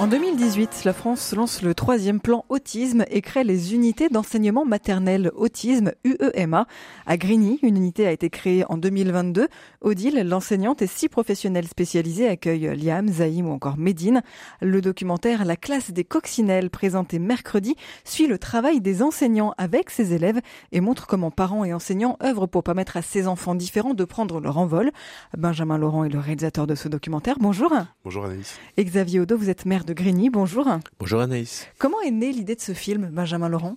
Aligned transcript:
En 0.00 0.08
2018, 0.08 0.82
la 0.84 0.92
France 0.92 1.32
lance 1.36 1.62
le 1.62 1.72
troisième 1.72 2.18
plan 2.20 2.44
autisme 2.48 3.04
et 3.10 3.22
crée 3.22 3.44
les 3.44 3.74
unités 3.74 4.08
d'enseignement 4.08 4.64
maternel 4.64 5.30
autisme 5.36 5.92
UEMA. 6.02 6.66
À 7.06 7.16
Grigny, 7.16 7.60
une 7.62 7.76
unité 7.76 8.04
a 8.04 8.10
été 8.10 8.28
créée 8.28 8.64
en 8.68 8.76
2022. 8.76 9.46
Odile, 9.82 10.20
l'enseignante 10.28 10.82
et 10.82 10.88
six 10.88 11.08
professionnels 11.08 11.68
spécialisés 11.68 12.26
accueillent 12.26 12.76
Liam, 12.76 13.06
Zaïm 13.06 13.46
ou 13.46 13.52
encore 13.52 13.76
Médine. 13.76 14.22
Le 14.60 14.80
documentaire 14.80 15.44
La 15.44 15.54
classe 15.54 15.92
des 15.92 16.02
coccinelles, 16.02 16.70
présenté 16.70 17.20
mercredi, 17.20 17.76
suit 18.02 18.26
le 18.26 18.36
travail 18.36 18.80
des 18.80 19.00
enseignants 19.00 19.54
avec 19.58 19.90
ses 19.90 20.12
élèves 20.12 20.40
et 20.72 20.80
montre 20.80 21.06
comment 21.06 21.30
parents 21.30 21.64
et 21.64 21.72
enseignants 21.72 22.18
œuvrent 22.20 22.48
pour 22.48 22.64
permettre 22.64 22.96
à 22.96 23.02
ces 23.02 23.28
enfants 23.28 23.54
différents 23.54 23.94
de 23.94 24.04
prendre 24.04 24.40
leur 24.40 24.58
envol. 24.58 24.90
Benjamin 25.38 25.78
Laurent 25.78 26.02
est 26.02 26.12
le 26.12 26.18
réalisateur 26.18 26.66
de 26.66 26.74
ce 26.74 26.88
documentaire. 26.88 27.36
Bonjour. 27.38 27.72
Bonjour 28.02 28.24
Anaïs. 28.24 28.58
Et 28.76 28.84
Xavier 28.84 29.20
Odo, 29.20 29.38
vous 29.38 29.50
êtes 29.50 29.66
maire 29.66 29.83
de 29.84 29.92
Grigny. 29.92 30.30
Bonjour. 30.30 30.66
Bonjour 30.98 31.20
Anaïs. 31.20 31.66
Comment 31.78 32.00
est 32.00 32.10
née 32.10 32.32
l'idée 32.32 32.54
de 32.54 32.60
ce 32.60 32.72
film, 32.72 33.10
Benjamin 33.12 33.48
Laurent? 33.48 33.76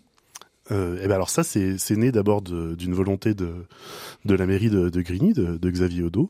Euh, 0.71 0.99
eh 1.01 1.07
ben 1.07 1.15
alors 1.15 1.29
ça, 1.29 1.43
c'est 1.43 1.77
né 1.91 2.11
d'abord 2.11 2.41
d'une 2.41 2.93
volonté 2.93 3.33
de, 3.33 3.53
de 4.25 4.35
la 4.35 4.45
mairie 4.45 4.69
de, 4.69 4.89
de 4.89 5.01
Grigny, 5.01 5.33
de, 5.33 5.57
de 5.57 5.69
Xavier 5.69 6.03
Odo. 6.03 6.29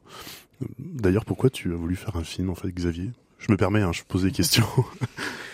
D'ailleurs, 0.80 1.26
pourquoi 1.26 1.50
tu 1.50 1.74
as 1.74 1.76
voulu 1.76 1.96
faire 1.96 2.16
un 2.16 2.24
film, 2.24 2.50
en 2.50 2.56
fait, 2.56 2.70
Xavier? 2.70 3.12
Je 3.40 3.52
me 3.52 3.58
permets, 3.58 3.82
hein, 3.82 3.92
je 3.94 4.02
pose 4.08 4.24
des 4.24 4.32
questions. 4.32 4.68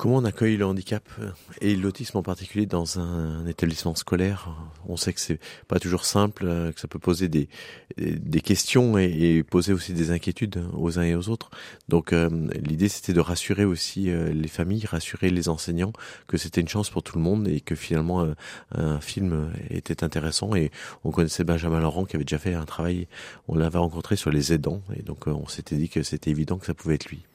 Comment 0.00 0.16
on 0.16 0.24
accueille 0.24 0.56
le 0.56 0.64
handicap 0.64 1.06
euh, 1.18 1.30
et 1.60 1.76
l'autisme 1.76 2.16
en 2.16 2.22
particulier 2.22 2.64
dans 2.64 2.98
un, 2.98 3.44
établissement 3.46 3.94
scolaire? 3.94 4.48
On 4.88 4.96
sait 4.96 5.12
que 5.12 5.20
c'est 5.20 5.38
pas 5.68 5.78
toujours 5.78 6.06
simple, 6.06 6.46
euh, 6.46 6.72
que 6.72 6.80
ça 6.80 6.88
peut 6.88 6.98
poser 6.98 7.28
des, 7.28 7.50
des 7.98 8.40
questions 8.40 8.96
et, 8.96 9.42
poser 9.42 9.74
aussi 9.74 9.92
des 9.92 10.10
inquiétudes 10.10 10.64
aux 10.72 10.98
uns 10.98 11.02
et 11.02 11.14
aux 11.14 11.28
autres. 11.28 11.50
Donc 11.90 12.14
euh, 12.14 12.30
l'idée 12.62 12.88
c'était 12.88 13.12
de 13.12 13.20
rassurer 13.20 13.66
aussi 13.66 14.10
les 14.10 14.48
familles, 14.48 14.86
rassurer 14.86 15.28
les 15.28 15.50
enseignants 15.50 15.92
que 16.28 16.38
c'était 16.38 16.62
une 16.62 16.68
chance 16.68 16.88
pour 16.88 17.02
tout 17.02 17.18
le 17.18 17.22
monde 17.22 17.46
et 17.46 17.60
que 17.60 17.74
finalement 17.74 18.26
un 18.72 19.00
film 19.00 19.52
était 19.68 20.02
intéressant. 20.02 20.54
Et 20.54 20.70
on 21.04 21.10
connaissait 21.10 21.44
Benjamin 21.44 21.78
Laurent 21.80 22.06
qui 22.06 22.16
avait 22.16 22.24
déjà 22.24 22.38
fait 22.38 22.54
un 22.54 22.64
travail, 22.64 23.06
on 23.48 23.54
l'avait 23.54 23.78
rencontré 23.78 24.16
sur 24.16 24.30
les 24.30 24.54
aidants 24.54 24.80
et 24.96 25.02
donc 25.02 25.26
on 25.26 25.46
s'était 25.46 25.76
dit 25.76 25.90
que 25.90 26.02
c'était 26.02 26.30
évident 26.30 26.56
que 26.56 26.64
ça 26.64 26.72
pouvait 26.72 26.94
être 26.94 27.10
lui. 27.10 27.26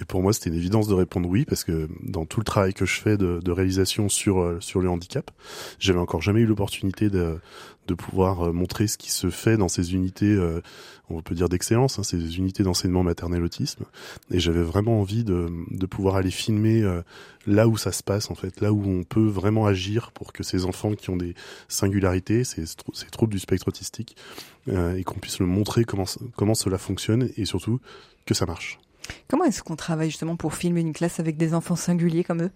Et 0.00 0.04
pour 0.04 0.22
moi, 0.22 0.32
c'était 0.32 0.50
une 0.50 0.56
évidence 0.56 0.86
de 0.86 0.94
répondre 0.94 1.28
oui, 1.28 1.44
parce 1.44 1.64
que 1.64 1.88
dans 2.02 2.24
tout 2.24 2.40
le 2.40 2.44
travail 2.44 2.74
que 2.74 2.86
je 2.86 3.00
fais 3.00 3.16
de, 3.16 3.50
réalisation 3.50 4.08
sur 4.08 4.40
euh, 4.40 4.58
sur 4.60 4.80
le 4.80 4.88
handicap, 4.88 5.30
j'avais 5.78 5.98
encore 5.98 6.22
jamais 6.22 6.40
eu 6.40 6.46
l'opportunité 6.46 7.10
de, 7.10 7.38
de 7.88 7.94
pouvoir 7.94 8.48
euh, 8.48 8.52
montrer 8.52 8.86
ce 8.86 8.96
qui 8.96 9.10
se 9.10 9.30
fait 9.30 9.56
dans 9.56 9.68
ces 9.68 9.94
unités, 9.94 10.32
euh, 10.32 10.60
on 11.10 11.22
peut 11.22 11.34
dire 11.34 11.48
d'excellence, 11.48 11.98
hein, 11.98 12.04
ces 12.04 12.38
unités 12.38 12.62
d'enseignement 12.62 13.02
maternel 13.02 13.42
autisme. 13.42 13.84
Et 14.30 14.38
j'avais 14.38 14.62
vraiment 14.62 15.00
envie 15.00 15.24
de, 15.24 15.48
de 15.70 15.86
pouvoir 15.86 16.16
aller 16.16 16.30
filmer 16.30 16.84
là 17.46 17.66
où 17.66 17.76
ça 17.76 17.92
se 17.92 18.02
passe, 18.02 18.30
en 18.30 18.34
fait, 18.34 18.60
là 18.60 18.72
où 18.72 18.84
on 18.86 19.04
peut 19.04 19.26
vraiment 19.26 19.66
agir 19.66 20.12
pour 20.12 20.32
que 20.32 20.42
ces 20.42 20.66
enfants 20.66 20.94
qui 20.94 21.10
ont 21.10 21.16
des 21.16 21.34
singularités, 21.68 22.44
ces, 22.44 22.64
ces 22.66 23.06
troubles 23.10 23.32
du 23.32 23.38
spectre 23.38 23.68
autistique, 23.68 24.16
et 24.70 25.02
qu'on 25.02 25.18
puisse 25.18 25.38
le 25.38 25.46
montrer 25.46 25.84
comment 25.84 26.04
comment 26.36 26.54
cela 26.54 26.76
fonctionne 26.76 27.30
et 27.38 27.46
surtout 27.46 27.80
que 28.26 28.34
ça 28.34 28.44
marche. 28.44 28.78
Comment 29.28 29.44
est-ce 29.44 29.62
qu'on 29.62 29.76
travaille 29.76 30.10
justement 30.10 30.36
pour 30.36 30.54
filmer 30.54 30.80
une 30.80 30.92
classe 30.92 31.20
avec 31.20 31.36
des 31.36 31.54
enfants 31.54 31.76
singuliers 31.76 32.24
comme 32.24 32.42
eux? 32.42 32.50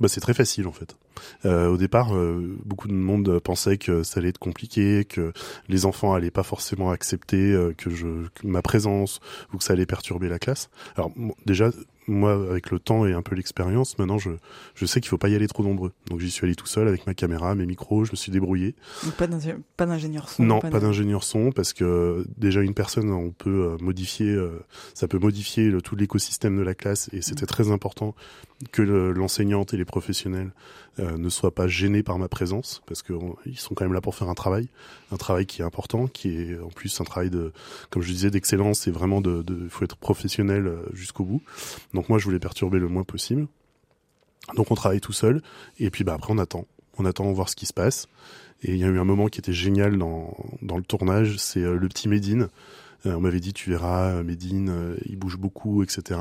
Bah, 0.00 0.08
c'est 0.08 0.20
très 0.20 0.34
facile 0.34 0.66
en 0.66 0.72
fait. 0.72 0.96
Euh, 1.44 1.68
au 1.68 1.76
départ, 1.76 2.14
euh, 2.14 2.56
beaucoup 2.64 2.88
de 2.88 2.92
monde 2.92 3.38
pensait 3.40 3.78
que 3.78 4.02
ça 4.02 4.20
allait 4.20 4.30
être 4.30 4.38
compliqué, 4.38 5.04
que 5.04 5.32
les 5.68 5.86
enfants 5.86 6.14
allaient 6.14 6.30
pas 6.30 6.42
forcément 6.42 6.90
accepter 6.90 7.52
euh, 7.52 7.72
que 7.76 7.90
je 7.90 8.06
ma 8.44 8.62
présence 8.62 9.20
ou 9.52 9.58
que 9.58 9.64
ça 9.64 9.72
allait 9.72 9.86
perturber 9.86 10.28
la 10.28 10.38
classe. 10.38 10.70
Alors 10.96 11.12
déjà, 11.46 11.70
moi, 12.08 12.32
avec 12.32 12.70
le 12.70 12.78
temps 12.78 13.06
et 13.06 13.12
un 13.12 13.22
peu 13.22 13.34
l'expérience, 13.34 13.98
maintenant, 13.98 14.18
je, 14.18 14.30
je 14.74 14.86
sais 14.86 15.00
qu'il 15.00 15.08
faut 15.08 15.18
pas 15.18 15.28
y 15.28 15.34
aller 15.34 15.46
trop 15.46 15.62
nombreux. 15.62 15.92
Donc, 16.08 16.20
j'y 16.20 16.30
suis 16.30 16.44
allé 16.44 16.54
tout 16.54 16.66
seul 16.66 16.88
avec 16.88 17.06
ma 17.06 17.14
caméra, 17.14 17.54
mes 17.54 17.66
micros, 17.66 18.04
je 18.04 18.12
me 18.12 18.16
suis 18.16 18.32
débrouillé. 18.32 18.74
Donc, 19.04 19.14
pas 19.14 19.86
d'ingénieur 19.86 20.28
son. 20.28 20.42
Non, 20.42 20.60
pas, 20.60 20.80
d'ingénieur 20.80 21.22
son, 21.22 21.52
parce 21.52 21.72
que 21.72 22.26
déjà 22.36 22.60
une 22.60 22.74
personne, 22.74 23.10
on 23.10 23.30
peut 23.30 23.72
euh, 23.72 23.76
modifier, 23.80 24.30
euh, 24.30 24.64
ça 24.94 25.06
peut 25.06 25.18
modifier 25.18 25.68
le, 25.68 25.80
tout 25.80 25.94
l'écosystème 25.94 26.56
de 26.56 26.62
la 26.62 26.74
classe, 26.74 27.08
et 27.12 27.22
c'était 27.22 27.44
mm. 27.44 27.48
très 27.48 27.70
important 27.70 28.14
que 28.70 28.82
l'enseignante 28.82 29.74
et 29.74 29.76
les 29.76 29.84
professionnels 29.84 30.52
euh, 30.98 31.16
ne 31.16 31.28
soient 31.28 31.54
pas 31.54 31.66
gênés 31.68 32.02
par 32.02 32.18
ma 32.18 32.28
présence, 32.28 32.82
parce 32.86 33.02
qu'ils 33.02 33.58
sont 33.58 33.74
quand 33.74 33.84
même 33.84 33.94
là 33.94 34.00
pour 34.00 34.14
faire 34.14 34.28
un 34.28 34.34
travail, 34.34 34.68
un 35.10 35.16
travail 35.16 35.46
qui 35.46 35.62
est 35.62 35.64
important, 35.64 36.06
qui 36.06 36.36
est 36.36 36.58
en 36.58 36.68
plus 36.68 37.00
un 37.00 37.04
travail 37.04 37.30
de, 37.30 37.52
comme 37.90 38.02
je 38.02 38.12
disais, 38.12 38.30
d'excellence, 38.30 38.86
et 38.86 38.90
vraiment 38.90 39.20
de, 39.20 39.42
de, 39.42 39.68
faut 39.68 39.84
être 39.84 39.96
professionnel 39.96 40.70
jusqu'au 40.92 41.24
bout. 41.24 41.42
Donc 41.94 42.08
moi, 42.08 42.18
je 42.18 42.24
voulais 42.24 42.38
perturber 42.38 42.78
le 42.78 42.88
moins 42.88 43.04
possible. 43.04 43.46
Donc 44.54 44.70
on 44.70 44.74
travaille 44.74 45.00
tout 45.00 45.12
seul, 45.12 45.42
et 45.78 45.90
puis 45.90 46.04
bah 46.04 46.14
après 46.14 46.32
on 46.32 46.38
attend, 46.38 46.66
on 46.98 47.04
attend 47.04 47.30
voir 47.32 47.48
ce 47.48 47.56
qui 47.56 47.66
se 47.66 47.72
passe. 47.72 48.08
Et 48.62 48.72
il 48.72 48.78
y 48.78 48.84
a 48.84 48.88
eu 48.88 48.98
un 48.98 49.04
moment 49.04 49.26
qui 49.26 49.40
était 49.40 49.52
génial 49.52 49.98
dans, 49.98 50.36
dans 50.62 50.76
le 50.76 50.84
tournage, 50.84 51.36
c'est 51.38 51.62
euh, 51.62 51.76
le 51.76 51.88
petit 51.88 52.08
Médine. 52.08 52.48
Euh, 53.06 53.14
on 53.14 53.20
m'avait 53.20 53.40
dit 53.40 53.52
tu 53.52 53.70
verras 53.70 54.10
euh, 54.10 54.22
Médine, 54.22 54.96
il 55.06 55.16
bouge 55.16 55.36
beaucoup, 55.36 55.82
etc. 55.82 56.20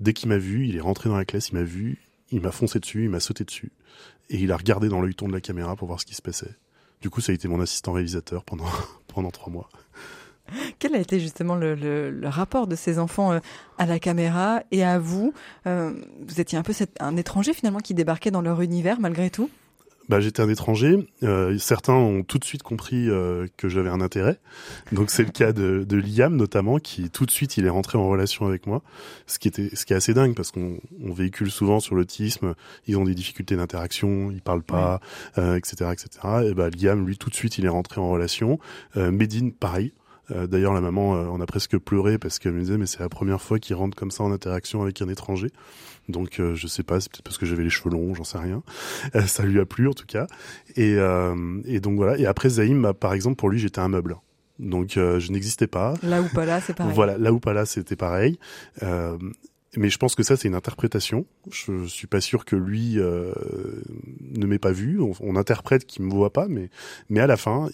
Dès 0.00 0.12
qu'il 0.12 0.28
m'a 0.28 0.38
vu, 0.38 0.66
il 0.66 0.76
est 0.76 0.80
rentré 0.80 1.08
dans 1.08 1.16
la 1.16 1.24
classe, 1.24 1.48
il 1.48 1.54
m'a 1.54 1.64
vu, 1.64 2.00
il 2.32 2.40
m'a 2.40 2.50
foncé 2.50 2.80
dessus, 2.80 3.04
il 3.04 3.10
m'a 3.10 3.20
sauté 3.20 3.44
dessus, 3.44 3.72
et 4.30 4.38
il 4.38 4.50
a 4.50 4.56
regardé 4.56 4.88
dans 4.88 5.00
l'œilleton 5.00 5.28
de 5.28 5.32
la 5.32 5.40
caméra 5.40 5.76
pour 5.76 5.86
voir 5.86 6.00
ce 6.00 6.06
qui 6.06 6.14
se 6.14 6.22
passait. 6.22 6.56
Du 7.00 7.10
coup, 7.10 7.20
ça 7.20 7.32
a 7.32 7.34
été 7.34 7.46
mon 7.46 7.60
assistant 7.60 7.92
réalisateur 7.92 8.44
pendant 8.44 8.64
pendant 9.08 9.30
trois 9.30 9.52
mois. 9.52 9.68
Quel 10.78 10.94
a 10.94 10.98
été 10.98 11.20
justement 11.20 11.54
le, 11.54 12.20
rapport 12.24 12.66
de 12.66 12.74
ces 12.74 12.98
enfants 12.98 13.32
euh, 13.32 13.40
à 13.78 13.86
la 13.86 13.98
caméra 13.98 14.62
et 14.70 14.84
à 14.84 14.98
vous 14.98 15.32
euh, 15.66 15.92
Vous 16.26 16.40
étiez 16.40 16.58
un 16.58 16.62
peu 16.62 16.72
un 17.00 17.16
étranger 17.16 17.52
finalement 17.52 17.78
qui 17.78 17.94
débarquait 17.94 18.30
dans 18.30 18.42
leur 18.42 18.60
univers 18.60 19.00
malgré 19.00 19.30
tout? 19.30 19.50
Bah, 20.12 20.20
j'étais 20.20 20.42
un 20.42 20.48
étranger. 20.50 21.08
Euh, 21.22 21.56
certains 21.56 21.94
ont 21.94 22.22
tout 22.22 22.38
de 22.38 22.44
suite 22.44 22.62
compris 22.62 23.08
que 23.56 23.68
j'avais 23.68 23.88
un 23.88 24.02
intérêt. 24.02 24.38
Donc 24.92 25.10
c'est 25.10 25.24
le 25.24 25.30
cas 25.30 25.52
de, 25.52 25.86
Liam 25.96 26.36
notamment, 26.36 26.78
qui 26.78 27.08
tout 27.08 27.24
de 27.24 27.30
suite 27.30 27.56
il 27.56 27.64
est 27.64 27.70
rentré 27.70 27.96
en 27.96 28.06
relation 28.06 28.46
avec 28.46 28.66
moi, 28.66 28.82
ce 29.26 29.38
qui 29.38 29.48
était, 29.48 29.74
ce 29.74 29.86
qui 29.86 29.94
est 29.94 29.96
assez 29.96 30.12
dingue 30.12 30.34
parce 30.34 30.50
qu'on 30.50 30.78
véhicule 31.00 31.50
souvent 31.50 31.80
sur 31.80 31.94
l'autisme. 31.94 32.54
Ils 32.86 32.98
ont 32.98 33.04
des 33.04 33.14
difficultés 33.14 33.56
d'interaction, 33.56 34.30
ils 34.30 34.42
parlent 34.42 34.62
pas, 34.62 35.00
etc., 35.36 35.90
etc. 35.92 36.08
Et 36.50 36.54
bah 36.54 36.68
Liam, 36.68 37.06
lui, 37.06 37.16
tout 37.16 37.30
de 37.30 37.34
suite 37.34 37.56
il 37.56 37.64
est 37.64 37.70
rentré 37.70 38.00
en 38.00 38.10
relation. 38.10 38.58
Medine, 38.96 39.52
pareil. 39.52 39.92
Euh, 40.30 40.46
d'ailleurs, 40.46 40.72
la 40.72 40.80
maman, 40.80 41.16
euh, 41.16 41.24
on 41.30 41.40
a 41.40 41.46
presque 41.46 41.76
pleuré 41.78 42.18
parce 42.18 42.38
qu'elle 42.38 42.52
me 42.52 42.60
disait, 42.60 42.78
mais 42.78 42.86
c'est 42.86 43.00
la 43.00 43.08
première 43.08 43.40
fois 43.40 43.58
qu'il 43.58 43.74
rentre 43.74 43.96
comme 43.96 44.10
ça 44.10 44.22
en 44.24 44.32
interaction 44.32 44.82
avec 44.82 45.02
un 45.02 45.08
étranger. 45.08 45.48
Donc, 46.08 46.40
euh, 46.40 46.54
je 46.54 46.66
sais 46.66 46.82
pas, 46.82 47.00
c'est 47.00 47.10
peut-être 47.10 47.24
parce 47.24 47.38
que 47.38 47.46
j'avais 47.46 47.64
les 47.64 47.70
cheveux 47.70 47.90
longs, 47.90 48.14
j'en 48.14 48.24
sais 48.24 48.38
rien. 48.38 48.62
ça 49.26 49.44
lui 49.44 49.60
a 49.60 49.66
plu 49.66 49.88
en 49.88 49.92
tout 49.92 50.06
cas. 50.06 50.26
Et, 50.76 50.96
et 51.64 51.80
donc 51.80 51.96
voilà. 51.96 52.18
Et 52.18 52.26
après, 52.26 52.48
Zaïm, 52.48 52.82
bah, 52.82 52.94
par 52.94 53.14
exemple, 53.14 53.36
pour 53.36 53.50
lui, 53.50 53.58
j'étais 53.58 53.80
un 53.80 53.88
meuble. 53.88 54.16
Donc, 54.58 54.92
je 54.94 55.32
n'existais 55.32 55.66
pas. 55.66 55.94
Là 56.02 56.22
ou 56.22 56.28
pas 56.28 56.44
là, 56.44 56.60
c'est 56.60 56.74
pareil. 56.74 56.92
Voilà, 56.94 57.18
là 57.18 57.32
ou 57.32 57.40
pas 57.40 57.52
là, 57.52 57.66
c'était 57.66 57.96
pareil. 57.96 58.38
Mais 59.76 59.90
je 59.90 59.98
pense 59.98 60.14
que 60.14 60.22
ça, 60.22 60.36
c'est 60.36 60.48
une 60.48 60.54
interprétation. 60.54 61.24
Je 61.50 61.86
suis 61.86 62.06
pas 62.06 62.20
sûr 62.20 62.44
que 62.44 62.56
lui 62.56 62.96
ne 62.96 64.46
m'ait 64.46 64.58
pas 64.58 64.72
vu. 64.72 65.00
On, 65.00 65.36
interprète 65.36 65.86
qu'il 65.86 66.04
me 66.04 66.10
voit 66.10 66.32
pas, 66.32 66.46
mais 66.46 66.68
mais 67.08 67.20
à 67.20 67.26
la 67.26 67.38
fin, 67.38 67.68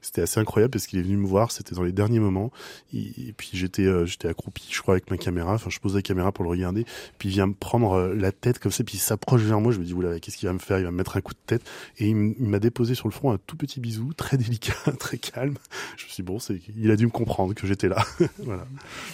c'était 0.00 0.22
assez 0.22 0.38
incroyable 0.40 0.70
parce 0.70 0.86
qu'il 0.86 0.98
est 0.98 1.02
venu 1.02 1.16
me 1.16 1.26
voir, 1.26 1.50
c'était 1.50 1.74
dans 1.74 1.82
les 1.82 1.92
derniers 1.92 2.20
moments. 2.20 2.50
Et, 2.94 3.34
puis 3.36 3.50
j'étais 3.52 3.82
euh, 3.82 4.06
j'étais 4.06 4.28
accroupi, 4.28 4.66
je 4.70 4.80
crois, 4.80 4.94
avec 4.94 5.10
ma 5.10 5.16
caméra. 5.16 5.54
Enfin, 5.54 5.70
je 5.70 5.78
pose 5.80 5.94
la 5.94 6.02
caméra 6.02 6.32
pour 6.32 6.44
le 6.44 6.50
regarder. 6.50 6.84
Puis 7.18 7.28
il 7.28 7.32
vient 7.32 7.48
me 7.48 7.54
prendre 7.54 7.92
euh, 7.92 8.14
la 8.14 8.32
tête 8.32 8.58
comme 8.58 8.72
ça, 8.72 8.84
puis 8.84 8.96
il 8.96 9.00
s'approche 9.00 9.42
vers 9.42 9.60
moi. 9.60 9.72
Je 9.72 9.78
me 9.78 9.84
dis, 9.84 9.94
oula, 9.94 10.18
qu'est-ce 10.20 10.36
qu'il 10.36 10.48
va 10.48 10.52
me 10.52 10.58
faire? 10.58 10.78
Il 10.78 10.84
va 10.84 10.90
me 10.90 10.96
mettre 10.96 11.16
un 11.16 11.20
coup 11.20 11.34
de 11.34 11.38
tête. 11.46 11.62
Et 11.98 12.08
il 12.08 12.14
m'a 12.14 12.58
déposé 12.58 12.94
sur 12.94 13.08
le 13.08 13.12
front 13.12 13.32
un 13.32 13.38
tout 13.46 13.56
petit 13.56 13.80
bisou, 13.80 14.12
très 14.14 14.36
délicat, 14.36 14.74
très 14.98 15.18
calme. 15.18 15.56
Je 15.96 16.04
me 16.04 16.08
suis 16.08 16.22
dit, 16.22 16.26
bon, 16.26 16.38
c'est, 16.38 16.60
il 16.76 16.90
a 16.90 16.96
dû 16.96 17.06
me 17.06 17.10
comprendre 17.10 17.54
que 17.54 17.66
j'étais 17.66 17.88
là. 17.88 18.04
voilà. 18.38 18.66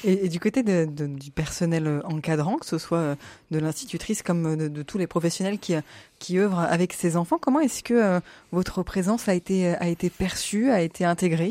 Et, 0.05 0.29
du 0.29 0.41
côté 0.41 0.63
du 0.63 1.31
personnel 1.31 2.03
euh, 2.05 2.15
encadrant, 2.15 2.57
que 2.57 2.67
ce 2.67 2.79
soit 2.79 3.17
de 3.51 3.59
l'institutrice 3.59 4.23
comme 4.23 4.57
de, 4.57 4.69
de, 4.69 4.83
tous 4.83 4.99
les 4.99 5.07
professionnels 5.07 5.59
qui, 5.59 5.75
qui 6.19 6.39
œuvrent 6.39 6.61
avec 6.61 6.93
ces 6.93 7.17
enfants, 7.17 7.39
comment 7.41 7.61
est-ce 7.61 7.83
que 7.83 8.21
votre 8.53 8.83
présence 8.83 9.29
a 9.29 9.35
été, 9.35 9.75
a 9.75 9.89
été 9.89 10.11
perçue 10.11 10.71
a 10.71 10.81
été 10.81 11.05
intégré 11.05 11.51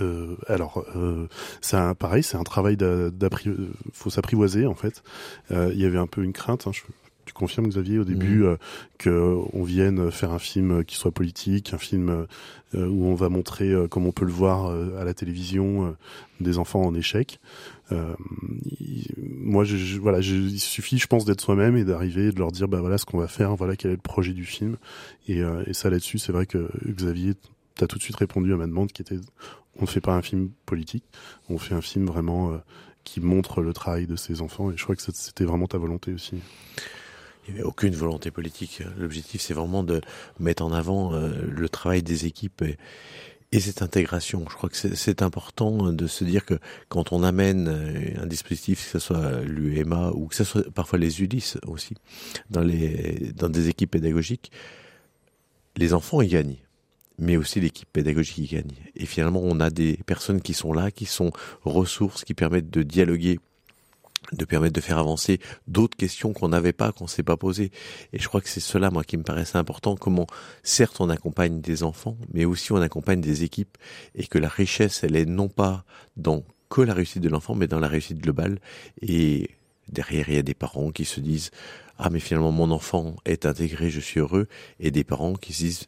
euh, 0.00 0.36
alors, 0.48 0.84
euh, 0.96 1.28
c'est 1.60 1.78
pareil, 1.98 2.22
c'est 2.22 2.36
un 2.36 2.42
travail 2.42 2.76
d'apprivoiser, 2.76 3.70
faut 3.92 4.10
s'apprivoiser 4.10 4.66
en 4.66 4.74
fait. 4.74 5.02
Euh, 5.50 5.70
il 5.72 5.80
y 5.80 5.84
avait 5.84 5.98
un 5.98 6.06
peu 6.06 6.22
une 6.22 6.32
crainte. 6.32 6.66
Hein, 6.66 6.72
tu 7.24 7.32
confirmes, 7.32 7.68
Xavier, 7.68 7.98
au 7.98 8.04
début, 8.04 8.44
mmh. 8.44 8.56
que 8.98 9.36
on 9.54 9.62
vienne 9.62 10.10
faire 10.10 10.32
un 10.32 10.38
film 10.38 10.84
qui 10.84 10.96
soit 10.96 11.10
politique, 11.10 11.72
un 11.72 11.78
film 11.78 12.26
où 12.74 13.06
on 13.06 13.14
va 13.14 13.30
montrer, 13.30 13.72
comme 13.88 14.06
on 14.06 14.12
peut 14.12 14.26
le 14.26 14.32
voir 14.32 14.66
à 15.00 15.04
la 15.04 15.14
télévision, 15.14 15.96
des 16.40 16.58
enfants 16.58 16.82
en 16.82 16.94
échec. 16.94 17.40
Moi, 17.90 19.64
je, 19.64 19.98
voilà, 19.98 20.20
il 20.20 20.60
suffit, 20.60 20.98
je 20.98 21.06
pense, 21.06 21.24
d'être 21.24 21.40
soi-même 21.40 21.76
et 21.76 21.84
d'arriver, 21.84 22.32
de 22.32 22.38
leur 22.38 22.50
dire, 22.50 22.68
bah 22.68 22.80
voilà 22.80 22.98
ce 22.98 23.04
qu'on 23.04 23.18
va 23.18 23.28
faire, 23.28 23.54
voilà 23.56 23.76
quel 23.76 23.92
est 23.92 23.96
le 23.96 24.00
projet 24.00 24.32
du 24.32 24.44
film. 24.44 24.76
Et, 25.28 25.40
et 25.66 25.74
ça 25.74 25.90
là-dessus, 25.90 26.18
c'est 26.18 26.32
vrai 26.32 26.46
que 26.46 26.70
Xavier, 26.86 27.34
t'as 27.76 27.86
tout 27.86 27.98
de 27.98 28.02
suite 28.02 28.16
répondu 28.16 28.52
à 28.52 28.56
ma 28.56 28.66
demande 28.66 28.90
qui 28.90 29.02
était, 29.02 29.18
on 29.78 29.82
ne 29.82 29.86
fait 29.86 30.00
pas 30.00 30.14
un 30.14 30.22
film 30.22 30.50
politique, 30.66 31.04
on 31.48 31.58
fait 31.58 31.74
un 31.74 31.82
film 31.82 32.06
vraiment 32.06 32.58
qui 33.04 33.20
montre 33.20 33.60
le 33.60 33.72
travail 33.72 34.06
de 34.06 34.16
ces 34.16 34.42
enfants. 34.42 34.70
Et 34.70 34.76
je 34.76 34.82
crois 34.82 34.96
que 34.96 35.02
c'était 35.02 35.44
vraiment 35.44 35.66
ta 35.66 35.78
volonté 35.78 36.12
aussi. 36.12 36.40
Il 37.46 37.54
n'y 37.54 37.60
avait 37.60 37.68
aucune 37.68 37.94
volonté 37.94 38.30
politique. 38.30 38.82
L'objectif, 38.98 39.42
c'est 39.42 39.54
vraiment 39.54 39.84
de 39.84 40.00
mettre 40.40 40.64
en 40.64 40.72
avant 40.72 41.12
euh, 41.12 41.30
le 41.46 41.68
travail 41.68 42.02
des 42.02 42.24
équipes 42.24 42.62
et, 42.62 42.78
et 43.54 43.60
cette 43.60 43.82
intégration. 43.82 44.44
Je 44.50 44.56
crois 44.56 44.68
que 44.68 44.76
c'est 44.76 45.22
important 45.22 45.92
de 45.92 46.06
se 46.08 46.24
dire 46.24 46.44
que 46.44 46.58
quand 46.88 47.12
on 47.12 47.22
amène 47.22 47.68
euh, 47.68 48.22
un 48.22 48.26
dispositif, 48.26 48.84
que 48.84 48.90
ce 48.90 48.98
soit 48.98 49.42
l'UEMA 49.42 50.10
ou 50.10 50.26
que 50.26 50.34
ce 50.34 50.42
soit 50.42 50.68
parfois 50.72 50.98
les 50.98 51.22
ULIS 51.22 51.54
aussi, 51.64 51.94
dans, 52.50 52.62
les, 52.62 53.32
dans 53.36 53.48
des 53.48 53.68
équipes 53.68 53.92
pédagogiques, 53.92 54.50
les 55.76 55.94
enfants 55.94 56.20
y 56.20 56.28
gagnent 56.28 56.56
mais 57.16 57.36
aussi 57.36 57.60
l'équipe 57.60 57.88
pédagogique 57.92 58.34
qui 58.34 58.56
gagne. 58.56 58.74
Et 58.96 59.06
finalement, 59.06 59.40
on 59.40 59.60
a 59.60 59.70
des 59.70 60.00
personnes 60.04 60.40
qui 60.40 60.52
sont 60.52 60.72
là, 60.72 60.90
qui 60.90 61.06
sont 61.06 61.30
ressources, 61.62 62.24
qui 62.24 62.34
permettent 62.34 62.70
de 62.70 62.82
dialoguer 62.82 63.38
de 64.32 64.44
permettre 64.44 64.72
de 64.72 64.80
faire 64.80 64.98
avancer 64.98 65.38
d'autres 65.66 65.96
questions 65.96 66.32
qu'on 66.32 66.48
n'avait 66.48 66.72
pas, 66.72 66.92
qu'on 66.92 67.06
s'est 67.06 67.22
pas 67.22 67.36
posées. 67.36 67.70
Et 68.12 68.18
je 68.18 68.28
crois 68.28 68.40
que 68.40 68.48
c'est 68.48 68.60
cela, 68.60 68.90
moi, 68.90 69.04
qui 69.04 69.16
me 69.16 69.22
paraissait 69.22 69.58
important. 69.58 69.96
Comment, 69.96 70.26
certes, 70.62 71.00
on 71.00 71.10
accompagne 71.10 71.60
des 71.60 71.82
enfants, 71.82 72.16
mais 72.32 72.44
aussi 72.44 72.72
on 72.72 72.80
accompagne 72.80 73.20
des 73.20 73.42
équipes, 73.42 73.76
et 74.14 74.26
que 74.26 74.38
la 74.38 74.48
richesse, 74.48 75.04
elle 75.04 75.16
est 75.16 75.26
non 75.26 75.48
pas 75.48 75.84
dans 76.16 76.44
que 76.70 76.80
la 76.80 76.94
réussite 76.94 77.22
de 77.22 77.28
l'enfant, 77.28 77.54
mais 77.54 77.68
dans 77.68 77.80
la 77.80 77.88
réussite 77.88 78.18
globale. 78.18 78.58
Et 79.00 79.50
derrière, 79.88 80.28
il 80.28 80.34
y 80.34 80.38
a 80.38 80.42
des 80.42 80.54
parents 80.54 80.90
qui 80.90 81.04
se 81.04 81.20
disent 81.20 81.50
ah 81.98 82.10
mais 82.10 82.20
finalement 82.20 82.52
mon 82.52 82.70
enfant 82.70 83.16
est 83.24 83.46
intégré, 83.46 83.90
je 83.90 84.00
suis 84.00 84.20
heureux, 84.20 84.48
et 84.80 84.90
des 84.90 85.04
parents 85.04 85.34
qui 85.34 85.52
se 85.52 85.62
disent 85.62 85.86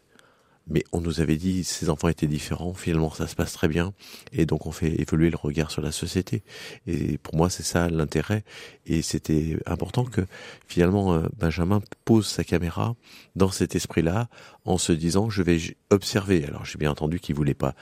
mais 0.68 0.84
on 0.92 1.00
nous 1.00 1.20
avait 1.20 1.36
dit 1.36 1.64
ces 1.64 1.90
enfants 1.90 2.08
étaient 2.08 2.26
différents, 2.26 2.74
finalement 2.74 3.10
ça 3.12 3.26
se 3.26 3.34
passe 3.34 3.52
très 3.52 3.68
bien, 3.68 3.92
et 4.32 4.46
donc 4.46 4.66
on 4.66 4.72
fait 4.72 5.00
évoluer 5.00 5.30
le 5.30 5.36
regard 5.36 5.70
sur 5.70 5.82
la 5.82 5.92
société. 5.92 6.42
Et 6.86 7.18
pour 7.18 7.36
moi 7.36 7.50
c'est 7.50 7.62
ça 7.62 7.88
l'intérêt, 7.88 8.44
et 8.86 9.02
c'était 9.02 9.58
important 9.66 10.04
que 10.04 10.22
finalement 10.66 11.14
euh, 11.14 11.26
Benjamin 11.38 11.80
pose 12.04 12.26
sa 12.26 12.44
caméra 12.44 12.96
dans 13.36 13.50
cet 13.50 13.76
esprit-là, 13.76 14.28
en 14.64 14.78
se 14.78 14.92
disant 14.92 15.30
je 15.30 15.42
vais 15.42 15.58
observer. 15.90 16.44
Alors 16.44 16.64
j'ai 16.64 16.78
bien 16.78 16.90
entendu 16.90 17.20
qu'il 17.20 17.36
voulait 17.36 17.54
pas 17.54 17.74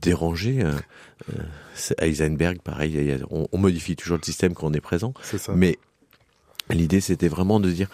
déranger. 0.00 0.62
Euh, 0.62 0.72
euh 1.32 1.42
Heisenberg, 1.98 2.60
pareil, 2.62 3.18
on, 3.30 3.48
on, 3.50 3.58
modifie 3.58 3.96
toujours 3.96 4.16
le 4.16 4.22
système 4.22 4.54
quand 4.54 4.68
on 4.68 4.72
est 4.72 4.80
présent, 4.80 5.12
mais 5.54 5.78
l'idée 6.70 7.00
c'était 7.00 7.28
vraiment 7.28 7.58
de 7.58 7.70
dire 7.70 7.88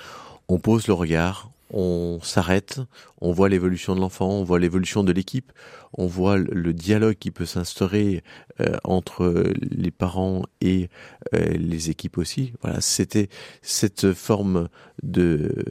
on 0.48 0.58
pose 0.58 0.86
le 0.86 0.94
regard, 0.94 1.50
on 1.70 2.18
s'arrête, 2.22 2.80
on 3.20 3.32
voit 3.32 3.48
l'évolution 3.48 3.94
de 3.94 4.00
l'enfant, 4.00 4.30
on 4.30 4.44
voit 4.44 4.58
l'évolution 4.58 5.04
de 5.04 5.12
l'équipe, 5.12 5.52
on 5.92 6.06
voit 6.06 6.36
le 6.36 6.72
dialogue 6.72 7.16
qui 7.16 7.30
peut 7.30 7.46
s'instaurer 7.46 8.22
euh, 8.60 8.76
entre 8.84 9.44
les 9.60 9.90
parents 9.90 10.42
et 10.60 10.88
euh, 11.34 11.46
les 11.52 11.90
équipes 11.90 12.18
aussi. 12.18 12.52
Voilà, 12.62 12.80
c'était 12.80 13.28
cette 13.62 14.12
forme 14.12 14.68
de 15.02 15.64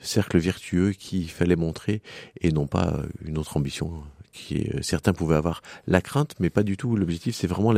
cercle 0.00 0.38
vertueux 0.38 0.92
qu'il 0.92 1.30
fallait 1.30 1.56
montrer 1.56 2.02
et 2.40 2.52
non 2.52 2.66
pas 2.66 3.00
une 3.24 3.38
autre 3.38 3.56
ambition 3.56 4.02
qui 4.32 4.58
est, 4.58 4.82
certains 4.82 5.12
pouvaient 5.12 5.36
avoir 5.36 5.62
la 5.86 6.00
crainte, 6.00 6.34
mais 6.38 6.50
pas 6.50 6.62
du 6.62 6.76
tout. 6.76 6.96
L'objectif, 6.96 7.34
c'est 7.34 7.46
vraiment 7.46 7.74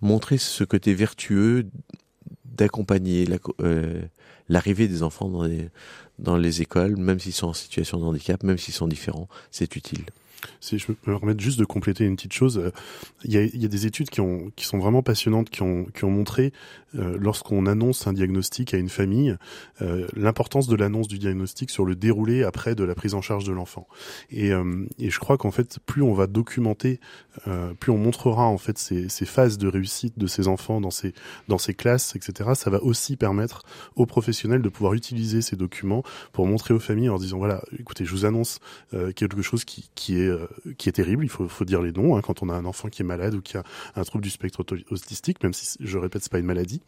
montrer 0.00 0.38
ce 0.38 0.64
côté 0.64 0.94
vertueux 0.94 1.66
d'accompagner 2.44 3.26
euh, 3.60 4.02
l'arrivée 4.48 4.88
des 4.88 5.02
enfants 5.02 5.28
dans 6.18 6.36
les, 6.36 6.62
écoles, 6.62 6.96
même 6.96 7.18
s'ils 7.18 7.32
sont 7.32 7.48
en 7.48 7.54
situation 7.54 7.98
de 7.98 8.04
handicap, 8.04 8.42
même 8.42 8.58
s'ils 8.58 8.74
sont 8.74 8.88
différents, 8.88 9.28
c'est 9.50 9.76
utile. 9.76 10.04
Je 10.60 10.84
peux 10.86 10.94
me 11.12 11.18
permettre 11.18 11.40
juste 11.40 11.58
de 11.58 11.64
compléter 11.64 12.04
une 12.04 12.16
petite 12.16 12.32
chose, 12.32 12.72
il 13.24 13.32
y 13.32 13.38
a, 13.38 13.42
il 13.42 13.62
y 13.62 13.64
a 13.64 13.68
des 13.68 13.86
études 13.86 14.10
qui, 14.10 14.20
ont, 14.20 14.50
qui 14.56 14.64
sont 14.64 14.78
vraiment 14.78 15.02
passionnantes, 15.02 15.50
qui 15.50 15.62
ont, 15.62 15.86
montré 16.02 16.52
euh, 16.96 17.16
lorsqu'on 17.18 17.66
annonce 17.66 18.06
un 18.06 18.12
diagnostic 18.12 18.74
à 18.74 18.76
une 18.76 18.88
famille, 18.88 19.36
euh, 19.82 20.06
l'importance 20.14 20.68
de 20.68 20.76
l'annonce 20.76 21.08
du 21.08 21.18
diagnostic 21.18 21.70
sur 21.70 21.84
le 21.84 21.96
déroulé 21.96 22.44
après 22.44 22.74
de 22.74 22.84
la 22.84 22.94
prise 22.94 23.14
en 23.14 23.22
charge 23.22 23.44
de 23.44 23.52
l'enfant. 23.52 23.88
Et, 24.30 24.52
euh, 24.52 24.86
je 24.98 25.18
crois 25.18 25.38
qu'en 25.38 25.50
fait, 25.50 25.78
plus 25.86 26.02
on 26.02 26.12
va 26.12 26.26
documenter, 26.26 27.00
plus 27.78 27.92
on 27.92 27.98
montrera 27.98 28.46
en 28.46 28.58
fait 28.58 28.78
ces, 28.78 29.08
phases 29.26 29.58
de 29.58 29.68
réussite 29.68 30.18
de 30.18 30.26
ces 30.26 30.48
enfants 30.48 30.80
dans 30.80 30.90
ces 30.90 31.74
classes, 31.74 32.16
etc. 32.16 32.50
Ça 32.54 32.70
va 32.70 32.82
aussi 32.82 33.16
permettre 33.16 33.62
aux 33.96 34.06
professionnels 34.06 34.62
de 34.62 34.68
pouvoir 34.68 34.94
utiliser 34.94 35.40
ces 35.40 35.56
documents 35.56 36.02
pour 36.32 36.46
montrer 36.46 36.74
aux 36.74 36.78
familles 36.78 37.08
en 37.08 37.18
disant 37.18 37.38
voilà, 37.38 37.62
écoutez, 37.78 38.04
je 38.04 38.10
vous 38.10 38.24
annonce 38.24 38.60
quelque 39.14 39.42
chose 39.42 39.64
qui 39.64 40.18
est 40.18 40.30
qui 40.78 40.88
est 40.88 40.92
terrible. 40.92 41.24
Il 41.24 41.28
faut, 41.28 41.48
faut 41.48 41.64
dire 41.64 41.82
les 41.82 41.92
noms 41.92 42.16
hein, 42.16 42.20
quand 42.22 42.42
on 42.42 42.48
a 42.48 42.54
un 42.54 42.64
enfant 42.64 42.88
qui 42.88 43.02
est 43.02 43.04
malade 43.04 43.34
ou 43.34 43.42
qui 43.42 43.56
a 43.56 43.64
un 43.96 44.04
trouble 44.04 44.24
du 44.24 44.30
spectre 44.30 44.64
autistique, 44.90 45.42
même 45.42 45.52
si 45.52 45.76
je 45.80 45.98
répète, 45.98 46.22
c'est 46.22 46.32
pas 46.32 46.38
une 46.38 46.46
maladie 46.46 46.82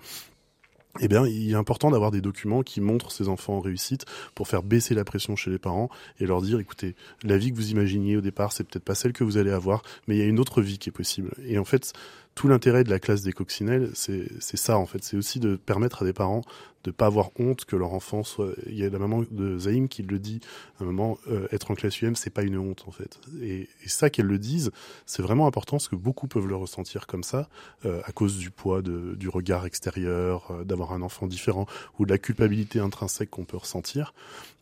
eh 1.00 1.08
bien, 1.08 1.26
il 1.26 1.50
est 1.50 1.56
important 1.56 1.90
d'avoir 1.90 2.10
des 2.10 2.20
documents 2.20 2.62
qui 2.62 2.80
montrent 2.80 3.10
ces 3.10 3.28
enfants 3.28 3.54
en 3.54 3.60
réussite 3.60 4.04
pour 4.34 4.48
faire 4.48 4.62
baisser 4.62 4.94
la 4.94 5.04
pression 5.04 5.36
chez 5.36 5.50
les 5.50 5.58
parents 5.58 5.88
et 6.20 6.26
leur 6.26 6.42
dire, 6.42 6.58
écoutez, 6.58 6.94
la 7.22 7.38
vie 7.38 7.50
que 7.50 7.56
vous 7.56 7.70
imaginiez 7.70 8.16
au 8.16 8.20
départ, 8.20 8.52
c'est 8.52 8.64
peut-être 8.64 8.84
pas 8.84 8.94
celle 8.94 9.12
que 9.12 9.24
vous 9.24 9.36
allez 9.36 9.50
avoir, 9.50 9.82
mais 10.06 10.16
il 10.16 10.18
y 10.18 10.22
a 10.22 10.26
une 10.26 10.40
autre 10.40 10.62
vie 10.62 10.78
qui 10.78 10.88
est 10.88 10.92
possible. 10.92 11.32
Et 11.44 11.58
en 11.58 11.64
fait, 11.64 11.92
tout 12.36 12.48
l'intérêt 12.48 12.84
de 12.84 12.90
la 12.90 13.00
classe 13.00 13.22
des 13.22 13.32
coccinelles, 13.32 13.90
c'est 13.94 14.28
ça 14.38 14.78
en 14.78 14.86
fait, 14.86 15.02
c'est 15.02 15.16
aussi 15.16 15.40
de 15.40 15.56
permettre 15.56 16.02
à 16.02 16.04
des 16.04 16.12
parents 16.12 16.42
de 16.84 16.92
pas 16.92 17.06
avoir 17.06 17.30
honte 17.38 17.64
que 17.64 17.74
leur 17.74 17.92
enfant 17.92 18.22
soit. 18.22 18.52
Il 18.66 18.76
y 18.76 18.84
a 18.84 18.88
la 18.88 18.98
maman 19.00 19.24
de 19.28 19.58
Zaïm 19.58 19.88
qui 19.88 20.02
le 20.04 20.18
dit 20.20 20.40
à 20.78 20.84
un 20.84 20.86
moment, 20.86 21.18
euh, 21.28 21.48
être 21.50 21.72
en 21.72 21.74
classe 21.74 22.00
UM, 22.00 22.14
c'est 22.14 22.30
pas 22.30 22.42
une 22.42 22.56
honte 22.56 22.84
en 22.86 22.92
fait. 22.92 23.18
Et, 23.42 23.68
et 23.84 23.88
ça 23.88 24.08
qu'elles 24.08 24.26
le 24.26 24.38
disent, 24.38 24.70
c'est 25.04 25.22
vraiment 25.22 25.48
important 25.48 25.78
parce 25.78 25.88
que 25.88 25.96
beaucoup 25.96 26.28
peuvent 26.28 26.46
le 26.46 26.54
ressentir 26.54 27.08
comme 27.08 27.24
ça 27.24 27.48
euh, 27.84 28.00
à 28.04 28.12
cause 28.12 28.38
du 28.38 28.52
poids 28.52 28.82
de, 28.82 29.16
du 29.16 29.28
regard 29.28 29.66
extérieur, 29.66 30.48
euh, 30.52 30.64
d'avoir 30.64 30.92
un 30.92 31.02
enfant 31.02 31.26
différent 31.26 31.66
ou 31.98 32.06
de 32.06 32.10
la 32.10 32.18
culpabilité 32.18 32.78
intrinsèque 32.78 33.30
qu'on 33.30 33.44
peut 33.44 33.56
ressentir. 33.56 34.14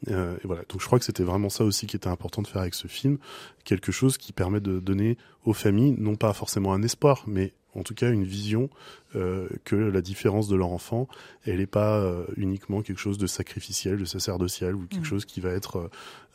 Euh, 0.09 0.37
et 0.43 0.47
voilà. 0.47 0.62
Donc 0.70 0.81
je 0.81 0.87
crois 0.87 0.99
que 0.99 1.05
c'était 1.05 1.25
vraiment 1.25 1.50
ça 1.50 1.65
aussi 1.65 1.87
qui 1.87 1.97
était 1.97 2.09
important 2.09 2.41
de 2.41 2.47
faire 2.47 2.62
avec 2.62 2.75
ce 2.75 2.88
film, 2.88 3.19
quelque 3.65 3.93
chose 3.93 4.17
qui 4.17 4.32
permet 4.32 4.61
de 4.61 4.81
donner 4.81 5.19
aux 5.44 5.53
familles 5.53 5.94
non 5.99 6.17
pas 6.17 6.32
forcément 6.32 6.73
un 6.73 6.82
espoir, 6.82 7.25
mais 7.27 7.53
en 7.75 7.82
tout 7.82 7.94
cas 7.94 8.11
une 8.11 8.25
vision 8.25 8.71
euh, 9.17 9.49
que 9.65 9.76
la 9.76 10.00
différence 10.00 10.49
de 10.49 10.56
leur 10.56 10.71
enfant, 10.71 11.09
elle 11.47 11.59
n'est 11.59 11.67
pas 11.67 11.99
euh, 11.99 12.25
uniquement 12.37 12.82
quelque 12.82 12.99
chose 12.99 13.19
de 13.19 13.26
sacrificiel, 13.26 13.99
de 13.99 14.05
sacerdotial 14.05 14.75
ou 14.75 14.87
quelque 14.87 15.03
mmh. 15.03 15.05
chose 15.05 15.25
qui 15.25 15.41
va 15.41 15.51
être 15.51 15.91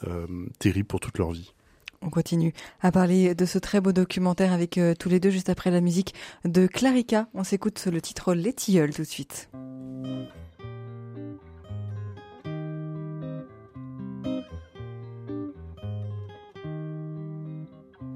euh, 0.08 0.28
terrible 0.60 0.88
pour 0.88 1.00
toute 1.00 1.18
leur 1.18 1.32
vie. 1.32 1.54
On 2.02 2.10
continue 2.10 2.54
à 2.80 2.94
parler 2.94 3.36
de 3.36 3.46
ce 3.46 3.60
très 3.60 3.82
beau 3.82 3.92
documentaire 3.92 4.54
avec 4.54 4.80
tous 5.00 5.10
les 5.10 5.20
deux 5.20 5.32
juste 5.32 5.50
après 5.50 5.70
la 5.70 5.82
musique 5.82 6.14
de 6.46 6.66
Clarica. 6.66 7.28
On 7.34 7.44
s'écoute 7.44 7.86
le 7.92 8.00
titre 8.00 8.34
Les 8.34 8.54
Tilleuls 8.54 8.94
tout 8.94 9.02
de 9.02 9.08
suite. 9.08 9.50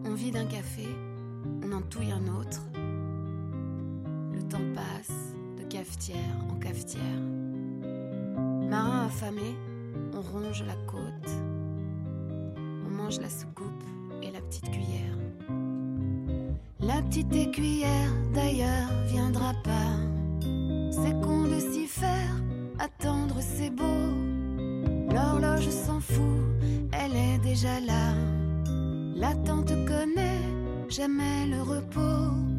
On 0.05 0.15
vit 0.15 0.31
d'un 0.31 0.45
café, 0.45 0.87
on 1.61 1.73
en 1.73 1.81
touille 1.81 2.13
un 2.13 2.39
autre 2.39 2.61
passe 4.73 5.33
de 5.57 5.63
cafetière 5.63 6.37
en 6.51 6.55
cafetière. 6.59 7.21
Marin 8.69 9.05
affamé, 9.05 9.55
on 10.13 10.21
ronge 10.21 10.63
la 10.63 10.75
côte. 10.87 11.31
On 12.85 12.89
mange 12.89 13.19
la 13.19 13.29
soucoupe 13.29 13.83
et 14.21 14.31
la 14.31 14.41
petite 14.41 14.69
cuillère. 14.71 15.17
La 16.79 17.01
petite 17.01 17.33
écuyère 17.33 18.11
d'ailleurs 18.33 18.89
viendra 19.07 19.53
pas. 19.63 19.95
C'est 20.91 21.19
con 21.21 21.43
de 21.43 21.59
s'y 21.59 21.87
faire, 21.87 22.35
attendre 22.79 23.37
c'est 23.39 23.69
beau. 23.69 23.83
L'horloge 25.13 25.69
s'en 25.69 25.99
fout, 25.99 26.41
elle 26.91 27.15
est 27.15 27.37
déjà 27.39 27.79
là. 27.79 28.13
L'attente 29.15 29.73
connaît 29.85 30.41
jamais 30.89 31.47
le 31.47 31.61
repos. 31.61 32.52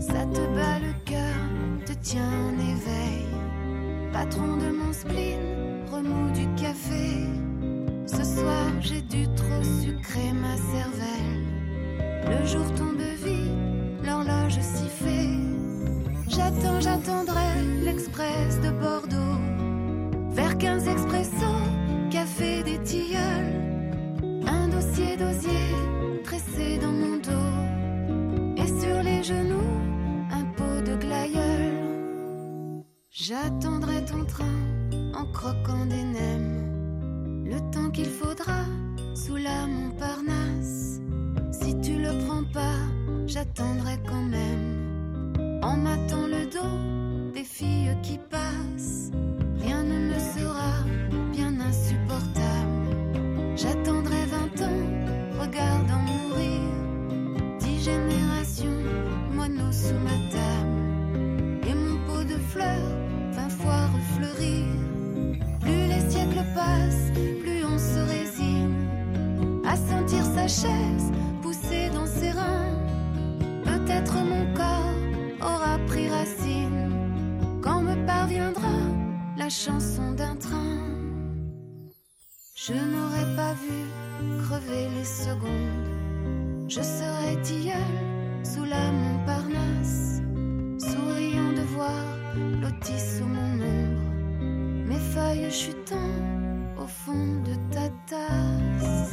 Ça 0.00 0.24
te 0.32 0.40
bat 0.54 0.78
le 0.80 0.92
cœur, 1.04 1.86
te 1.86 1.92
tient 1.92 2.22
en 2.22 2.52
éveil. 2.58 3.26
Patron 4.12 4.56
de 4.56 4.70
mon 4.70 4.92
spleen, 4.92 5.84
remous 5.90 6.30
du 6.32 6.46
café. 6.60 7.26
Ce 8.06 8.24
soir, 8.24 8.70
j'ai 8.80 9.02
dû 9.02 9.26
trop 9.34 9.62
sucrer 9.62 10.32
ma 10.32 10.56
cervelle. 10.56 11.46
Le 12.28 12.46
jour 12.46 12.66
tombe 12.74 13.00
vite, 13.24 14.04
l'horloge 14.04 14.58
fait. 14.60 15.28
J'attends, 16.28 16.80
j'attendrai 16.80 17.62
l'express 17.84 18.60
de 18.60 18.70
Bordeaux. 18.70 19.40
Vers 20.30 20.58
15 20.58 20.88
expresso, 20.88 21.35
Je 86.68 86.80
serais 86.80 87.40
tilleul 87.42 87.76
sous 88.42 88.64
la 88.64 88.90
Montparnasse, 88.90 90.20
souriant 90.78 91.52
de 91.52 91.62
voir 91.74 92.04
lotis 92.60 92.98
sous 92.98 93.24
mon 93.24 93.64
ombre, 93.64 94.88
mes 94.88 94.98
feuilles 94.98 95.50
chutant 95.52 96.10
au 96.76 96.86
fond 96.88 97.40
de 97.44 97.54
ta 97.72 97.88
tasse. 98.08 99.12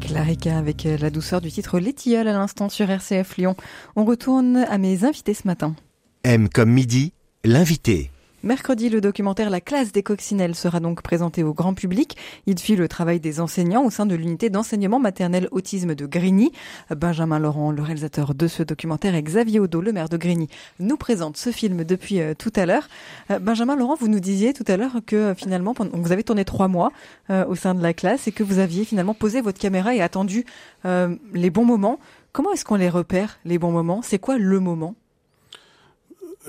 Clarica 0.00 0.58
avec 0.58 0.84
euh, 0.84 0.98
la 0.98 1.10
douceur 1.10 1.40
du 1.40 1.52
titre 1.52 1.78
Les 1.78 1.92
Tilleuls 1.92 2.26
à 2.26 2.32
l'instant 2.32 2.68
sur 2.68 2.90
RCF 2.90 3.36
Lyon. 3.36 3.54
On 3.94 4.04
retourne 4.04 4.56
à 4.56 4.78
mes 4.78 5.04
invités 5.04 5.34
ce 5.34 5.46
matin. 5.46 5.76
M 6.24 6.48
comme 6.48 6.70
midi, 6.70 7.12
l'invité. 7.44 8.10
Mercredi, 8.44 8.90
le 8.90 9.00
documentaire 9.00 9.48
La 9.48 9.62
classe 9.62 9.90
des 9.90 10.02
coccinelles 10.02 10.54
sera 10.54 10.78
donc 10.78 11.00
présenté 11.00 11.42
au 11.42 11.54
grand 11.54 11.72
public. 11.72 12.14
Il 12.44 12.58
suit 12.58 12.76
le 12.76 12.88
travail 12.88 13.18
des 13.18 13.40
enseignants 13.40 13.82
au 13.82 13.88
sein 13.88 14.04
de 14.04 14.14
l'unité 14.14 14.50
d'enseignement 14.50 15.00
maternel 15.00 15.48
autisme 15.50 15.94
de 15.94 16.04
Grigny. 16.04 16.52
Benjamin 16.94 17.38
Laurent, 17.38 17.70
le 17.70 17.80
réalisateur 17.80 18.34
de 18.34 18.46
ce 18.46 18.62
documentaire, 18.62 19.14
et 19.14 19.22
Xavier 19.22 19.60
Odo, 19.60 19.80
le 19.80 19.92
maire 19.92 20.10
de 20.10 20.18
Grigny, 20.18 20.50
nous 20.78 20.98
présente 20.98 21.38
ce 21.38 21.52
film 21.52 21.84
depuis 21.84 22.20
euh, 22.20 22.34
tout 22.34 22.52
à 22.54 22.66
l'heure. 22.66 22.86
Euh, 23.30 23.38
Benjamin 23.38 23.76
Laurent, 23.76 23.96
vous 23.98 24.08
nous 24.08 24.20
disiez 24.20 24.52
tout 24.52 24.64
à 24.68 24.76
l'heure 24.76 24.96
que 25.06 25.16
euh, 25.16 25.34
finalement, 25.34 25.74
vous 25.94 26.12
avez 26.12 26.22
tourné 26.22 26.44
trois 26.44 26.68
mois 26.68 26.92
au 27.30 27.54
sein 27.54 27.74
de 27.74 27.82
la 27.82 27.94
classe 27.94 28.28
et 28.28 28.32
que 28.32 28.42
vous 28.42 28.58
aviez 28.58 28.84
finalement 28.84 29.14
posé 29.14 29.40
votre 29.40 29.58
caméra 29.58 29.94
et 29.94 30.02
attendu 30.02 30.44
les 30.84 31.50
bons 31.50 31.64
moments. 31.64 31.98
Comment 32.32 32.52
est-ce 32.52 32.66
qu'on 32.66 32.76
les 32.76 32.90
repère, 32.90 33.38
les 33.46 33.58
bons 33.58 33.72
moments? 33.72 34.02
C'est 34.02 34.18
quoi 34.18 34.36
le 34.36 34.60
moment? 34.60 34.94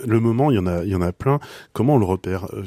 Le 0.05 0.19
moment, 0.19 0.51
il 0.51 0.55
y 0.55 0.59
en 0.59 0.67
a, 0.67 0.83
il 0.83 0.89
y 0.89 0.95
en 0.95 1.01
a 1.01 1.11
plein. 1.11 1.39
Comment 1.73 1.95
on 1.95 1.99
le 1.99 2.05
repère? 2.05 2.47
Euh, 2.53 2.63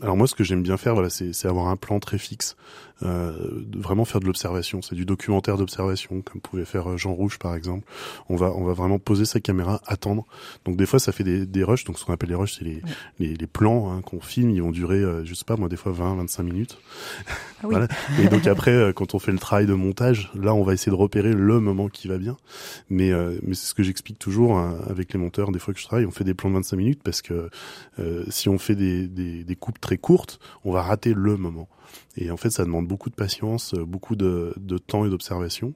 Alors 0.00 0.16
moi, 0.16 0.26
ce 0.26 0.34
que 0.34 0.44
j'aime 0.44 0.62
bien 0.62 0.76
faire, 0.76 0.94
voilà, 0.94 1.10
c'est 1.10 1.46
avoir 1.46 1.68
un 1.68 1.76
plan 1.76 1.98
très 1.98 2.18
fixe, 2.18 2.56
de 3.02 3.78
vraiment 3.78 4.04
faire 4.04 4.20
de 4.20 4.26
l'observation. 4.26 4.82
C'est 4.82 4.94
du 4.94 5.04
documentaire 5.04 5.56
d'observation, 5.56 6.22
comme 6.22 6.40
pouvait 6.40 6.64
faire 6.64 6.90
euh, 6.90 6.96
Jean 6.96 7.12
Rouge 7.12 7.38
par 7.38 7.54
exemple. 7.54 7.86
On 8.28 8.36
va, 8.36 8.52
on 8.52 8.64
va 8.64 8.72
vraiment 8.72 8.98
poser 8.98 9.24
sa 9.24 9.40
caméra, 9.40 9.80
attendre. 9.86 10.24
Donc 10.64 10.76
des 10.76 10.86
fois, 10.86 10.98
ça 10.98 11.12
fait 11.12 11.24
des, 11.24 11.46
des 11.46 11.64
rushs. 11.64 11.84
Donc 11.84 11.98
ce 11.98 12.04
qu'on 12.04 12.12
appelle 12.12 12.30
les 12.30 12.34
rushs, 12.34 12.56
c'est 12.58 12.64
les, 12.64 12.82
les, 13.18 13.34
les 13.34 13.46
plans 13.46 13.92
hein, 13.92 14.00
qu'on 14.02 14.20
filme. 14.20 14.50
Ils 14.50 14.62
vont 14.62 14.70
durer, 14.70 14.96
euh, 14.98 15.24
je 15.24 15.34
sais 15.34 15.44
pas, 15.44 15.56
moi 15.56 15.68
des 15.68 15.76
fois 15.76 15.92
20, 15.92 16.16
25 16.16 16.42
minutes. 16.42 16.78
Ah 17.62 17.68
oui. 17.68 17.74
Voilà. 17.74 17.88
Et 18.20 18.28
donc 18.28 18.46
après, 18.46 18.72
euh, 18.72 18.92
quand 18.92 19.14
on 19.14 19.18
fait 19.18 19.32
le 19.32 19.38
travail 19.38 19.66
de 19.66 19.74
montage, 19.74 20.30
là, 20.34 20.54
on 20.54 20.62
va 20.62 20.74
essayer 20.74 20.90
de 20.90 20.96
repérer 20.96 21.32
le 21.32 21.60
moment 21.60 21.88
qui 21.88 22.08
va 22.08 22.18
bien. 22.18 22.36
Mais, 22.90 23.12
euh, 23.12 23.38
mais 23.42 23.54
c'est 23.54 23.66
ce 23.66 23.74
que 23.74 23.82
j'explique 23.82 24.18
toujours 24.18 24.58
hein, 24.58 24.78
avec 24.88 25.12
les 25.12 25.18
monteurs. 25.18 25.52
Des 25.52 25.58
fois 25.58 25.72
que 25.72 25.80
je 25.80 25.86
travaille, 25.86 26.06
on 26.06 26.10
fait 26.10 26.24
des 26.24 26.34
plans 26.34 26.50
de 26.50 26.56
25 26.56 26.76
minutes 26.76 27.00
parce 27.02 27.22
que 27.22 27.50
euh, 27.98 28.24
si 28.28 28.48
on 28.48 28.58
fait 28.58 28.74
des, 28.74 29.06
des, 29.08 29.44
des 29.44 29.56
coupes 29.56 29.80
très 29.80 29.96
courtes, 29.96 30.38
on 30.64 30.72
va 30.72 30.82
rater 30.82 31.14
le 31.14 31.36
moment. 31.36 31.68
Et 32.16 32.30
en 32.30 32.36
fait, 32.36 32.50
ça 32.50 32.64
demande 32.64 32.86
beaucoup 32.86 33.10
de 33.10 33.14
patience, 33.14 33.74
euh, 33.74 33.84
beaucoup 33.84 34.16
de, 34.16 34.54
temps 34.86 35.04
et 35.06 35.10
d'observation. 35.10 35.74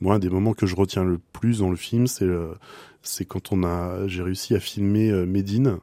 Moi, 0.00 0.14
un 0.14 0.18
des 0.18 0.30
moments 0.30 0.52
que 0.54 0.66
je 0.66 0.74
retiens 0.74 1.04
le 1.04 1.18
plus 1.32 1.58
dans 1.58 1.70
le 1.70 1.76
film, 1.76 2.06
c'est 2.06 2.26
le- 2.26 2.54
c'est 3.02 3.24
quand 3.26 3.52
on 3.52 3.64
a, 3.64 4.06
j'ai 4.06 4.22
réussi 4.22 4.54
à 4.54 4.60
filmer 4.60 5.10
euh, 5.10 5.26
Médine, 5.26 5.78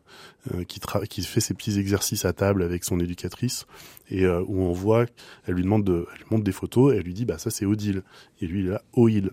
euh, 0.53 0.63
qui, 0.63 0.79
tra- 0.79 1.05
qui 1.07 1.21
fait 1.23 1.39
ses 1.39 1.53
petits 1.53 1.77
exercices 1.79 2.25
à 2.25 2.33
table 2.33 2.63
avec 2.63 2.83
son 2.83 2.99
éducatrice, 2.99 3.65
et 4.09 4.25
euh, 4.25 4.43
où 4.47 4.61
on 4.61 4.71
voit, 4.73 5.05
elle 5.45 5.53
lui 5.55 5.63
demande 5.63 5.83
de, 5.83 6.07
elle 6.13 6.17
lui 6.19 6.25
montre 6.31 6.43
des 6.43 6.51
photos, 6.51 6.93
et 6.93 6.97
elle 6.97 7.03
lui 7.03 7.13
dit, 7.13 7.25
bah 7.25 7.37
ça 7.37 7.51
c'est 7.51 7.65
Odile, 7.65 8.01
et 8.41 8.47
lui 8.47 8.61
il 8.61 8.67
est 8.67 8.71
là, 8.71 8.81
Oil. 8.93 9.31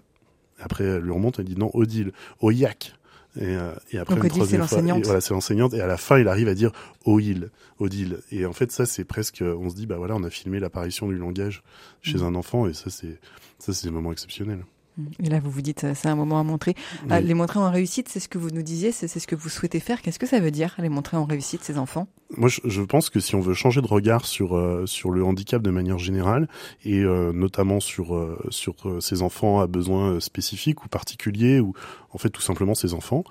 Après, 0.61 0.85
elle 0.85 1.03
lui 1.03 1.13
remonte, 1.13 1.39
elle 1.39 1.45
dit 1.47 1.57
non, 1.57 1.71
Odile, 1.73 2.13
Oyak. 2.41 2.95
Et, 3.37 3.45
euh, 3.45 3.73
et 3.93 3.99
après, 3.99 4.15
Donc, 4.15 4.25
une 4.25 4.31
Odile, 4.31 4.33
c'est 4.33 4.37
troisième 4.57 4.67
fois, 4.67 4.79
l'enseignante. 4.79 5.05
Voilà, 5.05 5.21
c'est 5.21 5.35
l'enseignante. 5.35 5.75
Et 5.75 5.81
à 5.81 5.87
la 5.87 5.97
fin, 5.97 6.19
il 6.19 6.27
arrive 6.29 6.49
à 6.49 6.55
dire 6.55 6.73
Oil, 7.05 7.51
Odile. 7.79 8.19
Et 8.33 8.47
en 8.47 8.53
fait, 8.53 8.73
ça, 8.73 8.87
c'est 8.87 9.05
presque, 9.05 9.43
on 9.47 9.69
se 9.71 9.75
dit, 9.75 9.87
bah 9.87 9.97
voilà, 9.97 10.17
on 10.17 10.23
a 10.25 10.31
filmé 10.31 10.59
l'apparition 10.61 11.09
du 11.09 11.17
langage 11.17 11.63
chez 12.03 12.19
Mm. 12.19 12.23
un 12.25 12.35
enfant, 12.35 12.67
et 12.67 12.75
ça, 12.75 12.91
c'est, 12.91 13.19
ça, 13.59 13.73
c'est 13.73 13.87
des 13.87 13.93
moments 13.93 14.13
exceptionnels. 14.13 14.65
Et 15.23 15.29
là, 15.29 15.41
vous 15.41 15.51
vous 15.51 15.63
dites, 15.63 15.85
euh, 15.85 15.93
c'est 15.95 16.09
un 16.09 16.17
moment 16.17 16.41
à 16.41 16.43
montrer. 16.43 16.75
Ah, 17.11 17.21
les 17.21 17.35
montrer 17.35 17.59
en 17.59 17.71
réussite, 17.71 18.09
c'est 18.09 18.21
ce 18.21 18.29
que 18.29 18.39
vous 18.39 18.51
nous 18.51 18.63
disiez, 18.63 18.93
c'est 18.93 19.09
ce 19.09 19.27
que 19.27 19.37
vous 19.37 19.49
souhaitez 19.49 19.81
faire. 19.81 20.03
Qu'est-ce 20.03 20.19
que 20.19 20.27
ça 20.27 20.41
veut 20.41 20.51
dire, 20.51 20.75
les 20.79 20.89
montrer 20.89 21.17
en 21.17 21.25
réussite, 21.25 21.63
ces 21.63 21.79
enfants? 21.79 22.09
Moi, 22.37 22.51
je, 22.51 22.61
je 22.65 22.83
pense 22.83 23.09
que 23.09 23.21
si 23.21 23.35
on 23.35 23.41
veut 23.41 23.55
changer 23.55 23.81
de 23.81 23.87
regard 23.87 24.27
sur 24.27 24.55
euh, 24.55 24.85
sur 24.87 25.11
le 25.11 25.25
handicap 25.25 25.63
de 25.63 25.71
manière 25.71 25.99
générale 25.99 26.47
et 26.85 27.01
euh, 27.01 27.33
notamment 27.33 27.81
sur 27.81 28.15
euh, 28.15 28.39
sur 28.51 28.75
ces 29.01 29.23
enfants 29.23 29.61
à 29.61 29.67
besoins 29.67 30.21
spécifiques 30.21 30.85
ou 30.85 30.89
particuliers 30.89 31.61
ou 31.61 31.73
en 32.13 32.19
fait 32.19 32.29
tout 32.29 32.43
simplement 32.43 32.75
ces 32.75 32.93
enfants, 32.93 33.25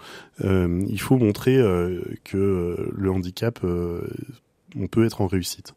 il 0.43 0.99
faut 0.99 1.17
montrer 1.17 1.57
que 2.23 2.91
le 2.95 3.11
handicap 3.11 3.59
on 4.75 4.87
peut 4.87 5.05
être 5.05 5.21
en 5.21 5.27
réussite. 5.27 5.73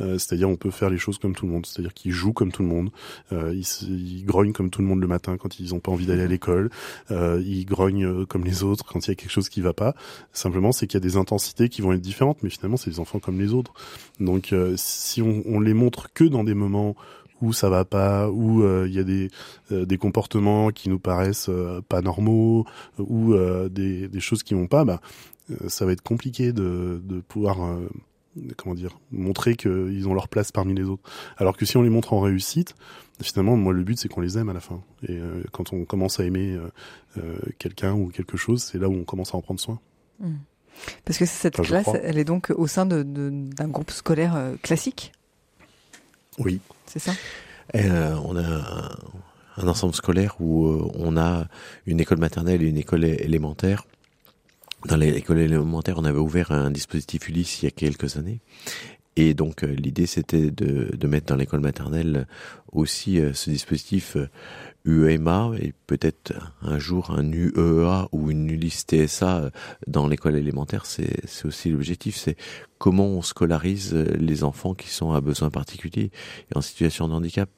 Euh, 0.00 0.18
c'est-à-dire 0.18 0.48
on 0.48 0.56
peut 0.56 0.70
faire 0.70 0.90
les 0.90 0.98
choses 0.98 1.18
comme 1.18 1.34
tout 1.34 1.46
le 1.46 1.52
monde. 1.52 1.66
C'est-à-dire 1.66 1.94
qu'ils 1.94 2.12
jouent 2.12 2.32
comme 2.32 2.52
tout 2.52 2.62
le 2.62 2.68
monde. 2.68 2.90
Euh, 3.32 3.54
ils, 3.54 3.66
ils 3.88 4.24
grognent 4.24 4.52
comme 4.52 4.70
tout 4.70 4.82
le 4.82 4.88
monde 4.88 5.00
le 5.00 5.06
matin 5.06 5.36
quand 5.36 5.58
ils 5.60 5.70
n'ont 5.70 5.80
pas 5.80 5.92
envie 5.92 6.06
d'aller 6.06 6.22
à 6.22 6.26
l'école. 6.26 6.70
Euh, 7.10 7.42
ils 7.44 7.64
grognent 7.64 8.04
euh, 8.04 8.26
comme 8.26 8.44
les 8.44 8.62
autres 8.62 8.84
quand 8.84 9.06
il 9.06 9.10
y 9.10 9.12
a 9.12 9.14
quelque 9.14 9.30
chose 9.30 9.48
qui 9.48 9.60
va 9.60 9.72
pas. 9.72 9.94
Simplement, 10.32 10.72
c'est 10.72 10.86
qu'il 10.86 10.98
y 10.98 11.02
a 11.02 11.06
des 11.06 11.16
intensités 11.16 11.68
qui 11.68 11.82
vont 11.82 11.92
être 11.92 12.00
différentes, 12.00 12.42
mais 12.42 12.50
finalement, 12.50 12.76
c'est 12.76 12.90
des 12.90 13.00
enfants 13.00 13.18
comme 13.18 13.40
les 13.40 13.52
autres. 13.52 13.72
Donc, 14.20 14.52
euh, 14.52 14.74
si 14.76 15.22
on, 15.22 15.42
on 15.46 15.60
les 15.60 15.74
montre 15.74 16.12
que 16.12 16.24
dans 16.24 16.44
des 16.44 16.54
moments 16.54 16.96
où 17.40 17.52
ça 17.52 17.68
va 17.68 17.84
pas, 17.84 18.30
où 18.30 18.62
euh, 18.62 18.86
il 18.88 18.94
y 18.94 18.98
a 18.98 19.04
des 19.04 19.30
euh, 19.72 19.84
des 19.84 19.98
comportements 19.98 20.70
qui 20.70 20.88
nous 20.88 20.98
paraissent 20.98 21.48
euh, 21.48 21.80
pas 21.88 22.00
normaux, 22.00 22.66
ou 22.98 23.34
des 23.68 24.08
des 24.08 24.20
choses 24.20 24.42
qui 24.42 24.54
vont 24.54 24.66
pas, 24.66 24.84
bah 24.84 25.00
ça 25.68 25.84
va 25.84 25.92
être 25.92 26.02
compliqué 26.02 26.52
de 26.52 27.00
de 27.04 27.20
pouvoir 27.20 27.58
comment 28.56 28.74
dire 28.74 28.98
montrer 29.12 29.54
qu'ils 29.56 30.06
ont 30.08 30.14
leur 30.14 30.28
place 30.28 30.50
parmi 30.52 30.74
les 30.74 30.84
autres. 30.84 31.02
Alors 31.36 31.56
que 31.56 31.64
si 31.64 31.76
on 31.76 31.82
les 31.82 31.90
montre 31.90 32.12
en 32.12 32.20
réussite, 32.20 32.74
finalement, 33.22 33.56
moi, 33.56 33.72
le 33.72 33.82
but 33.84 33.98
c'est 33.98 34.08
qu'on 34.08 34.20
les 34.20 34.36
aime 34.38 34.48
à 34.48 34.52
la 34.52 34.60
fin. 34.60 34.82
Et 35.08 35.12
euh, 35.18 35.42
quand 35.52 35.72
on 35.72 35.84
commence 35.84 36.18
à 36.20 36.24
aimer 36.24 36.52
euh, 36.52 36.68
euh, 37.18 37.36
quelqu'un 37.58 37.94
ou 37.94 38.08
quelque 38.08 38.36
chose, 38.36 38.62
c'est 38.62 38.78
là 38.78 38.88
où 38.88 38.94
on 38.94 39.04
commence 39.04 39.34
à 39.34 39.36
en 39.36 39.40
prendre 39.42 39.60
soin. 39.60 39.78
Parce 41.04 41.18
que 41.18 41.26
cette 41.26 41.58
Enfin, 41.60 41.68
classe, 41.82 41.88
elle 42.02 42.18
est 42.18 42.24
donc 42.24 42.50
au 42.56 42.66
sein 42.66 42.86
de- 42.86 43.02
de- 43.02 43.30
d'un 43.30 43.68
groupe 43.68 43.90
scolaire 43.90 44.52
classique, 44.62 45.12
Oui. 46.38 46.60
c'est 46.86 46.98
ça? 46.98 47.12
Euh, 47.76 48.14
on 48.24 48.36
a 48.36 48.42
un, 48.42 48.90
un 49.56 49.68
ensemble 49.68 49.94
scolaire 49.94 50.36
où 50.40 50.66
euh, 50.66 50.90
on 50.94 51.16
a 51.16 51.46
une 51.86 52.00
école 52.00 52.18
maternelle 52.18 52.62
et 52.62 52.66
une 52.68 52.76
école 52.76 53.04
élémentaire. 53.04 53.84
Dans 54.86 54.96
l'école 54.96 55.38
élémentaire, 55.38 55.98
on 55.98 56.04
avait 56.04 56.18
ouvert 56.18 56.52
un 56.52 56.70
dispositif 56.70 57.28
Ulysse 57.28 57.62
il 57.62 57.66
y 57.66 57.68
a 57.68 57.70
quelques 57.70 58.16
années. 58.16 58.40
Et 59.16 59.32
donc 59.32 59.62
euh, 59.62 59.68
l'idée 59.68 60.06
c'était 60.06 60.50
de, 60.50 60.90
de 60.96 61.06
mettre 61.06 61.26
dans 61.26 61.36
l'école 61.36 61.60
maternelle 61.60 62.26
aussi 62.72 63.20
euh, 63.20 63.32
ce 63.32 63.48
dispositif 63.48 64.16
euh, 64.16 64.28
UEMA 64.84 65.52
et 65.60 65.72
peut-être 65.86 66.32
un 66.60 66.78
jour 66.78 67.10
un 67.10 67.24
UEA 67.32 68.08
ou 68.12 68.30
une 68.30 68.50
Ulysse 68.50 68.84
TSA 68.86 69.36
euh, 69.38 69.50
dans 69.86 70.06
l'école 70.06 70.36
élémentaire. 70.36 70.84
C'est 70.84 71.44
aussi 71.44 71.70
l'objectif, 71.70 72.16
c'est 72.16 72.36
comment 72.78 73.06
on 73.06 73.22
scolarise 73.22 73.94
euh, 73.94 74.14
les 74.18 74.44
enfants 74.44 74.74
qui 74.74 74.88
sont 74.88 75.12
à 75.12 75.20
besoins 75.20 75.50
particuliers 75.50 76.10
et 76.52 76.56
en 76.56 76.60
situation 76.60 77.08
de 77.08 77.14
handicap. 77.14 77.48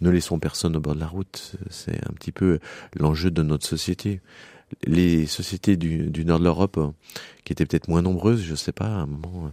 Ne 0.00 0.10
laissons 0.10 0.38
personne 0.38 0.76
au 0.76 0.80
bord 0.80 0.94
de 0.94 1.00
la 1.00 1.06
route. 1.06 1.56
C'est 1.70 1.96
un 2.08 2.12
petit 2.12 2.32
peu 2.32 2.58
l'enjeu 2.94 3.30
de 3.30 3.42
notre 3.42 3.66
société. 3.66 4.20
Les 4.84 5.26
sociétés 5.26 5.76
du, 5.76 6.24
nord 6.24 6.38
de 6.38 6.44
l'Europe, 6.44 6.78
euh, 6.78 6.88
qui 7.44 7.52
étaient 7.52 7.66
peut-être 7.66 7.88
moins 7.88 8.02
nombreuses, 8.02 8.42
je 8.42 8.54
sais 8.54 8.72
pas, 8.72 8.86
à 8.86 9.00
un 9.00 9.06
moment, 9.06 9.50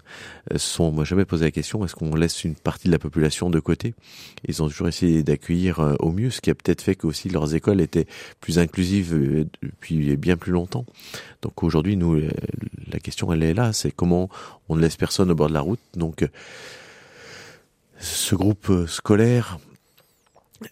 euh, 0.52 0.58
sont 0.58 0.92
moi 0.92 1.04
jamais 1.04 1.26
posé 1.26 1.46
la 1.46 1.52
question 1.52 1.84
est-ce 1.84 1.96
qu'on 1.96 2.16
laisse 2.16 2.44
une 2.44 2.56
partie 2.56 2.88
de 2.88 2.92
la 2.92 3.00
population 3.00 3.50
de 3.50 3.60
côté? 3.60 3.94
Ils 4.48 4.62
ont 4.62 4.68
toujours 4.68 4.88
essayé 4.88 5.24
d'accueillir 5.24 5.80
euh, 5.80 5.96
au 6.00 6.12
mieux, 6.12 6.30
ce 6.30 6.42
qui 6.42 6.50
a 6.50 6.56
peut-être 6.56 6.82
fait 6.82 6.96
que 6.96 7.08
aussi 7.08 7.30
leurs 7.30 7.56
écoles 7.56 7.82
étaient 7.82 8.08
plus 8.42 8.60
inclusives 8.60 9.48
depuis 9.62 10.16
bien 10.18 10.38
plus 10.38 10.52
longtemps. 10.52 10.86
Donc 11.42 11.64
aujourd'hui, 11.64 11.98
nous, 11.98 12.22
la 12.92 13.00
question 13.00 13.32
elle 13.34 13.44
est 13.44 13.54
là, 13.54 13.74
c'est 13.74 13.92
comment 13.92 14.30
on 14.68 14.76
ne 14.76 14.82
laisse 14.82 14.98
personne 14.98 15.32
au 15.32 15.36
bord 15.36 15.48
de 15.48 15.54
la 15.54 15.62
route. 15.62 15.80
Donc 15.96 16.28
ce 18.00 18.36
groupe 18.36 18.72
scolaire 18.88 19.60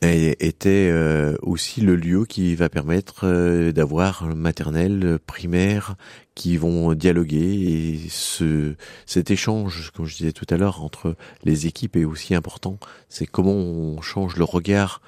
était 0.01 0.89
euh, 0.91 1.35
aussi 1.41 1.81
le 1.81 1.95
lieu 1.95 2.25
qui 2.25 2.55
va 2.55 2.69
permettre 2.69 3.21
euh, 3.23 3.71
d'avoir 3.71 4.35
maternelle, 4.35 5.17
primaire, 5.25 5.95
qui 6.35 6.57
vont 6.57 6.93
dialoguer 6.93 7.37
et 7.37 8.09
ce 8.09 8.75
cet 9.05 9.31
échange, 9.31 9.91
comme 9.95 10.05
je 10.05 10.17
disais 10.17 10.33
tout 10.33 10.45
à 10.49 10.57
l'heure, 10.57 10.83
entre 10.83 11.15
les 11.43 11.67
équipes 11.67 11.95
est 11.95 12.05
aussi 12.05 12.35
important. 12.35 12.77
C'est 13.09 13.25
comment 13.25 13.53
on 13.53 14.01
change 14.01 14.35
le 14.35 14.43
regard 14.43 15.01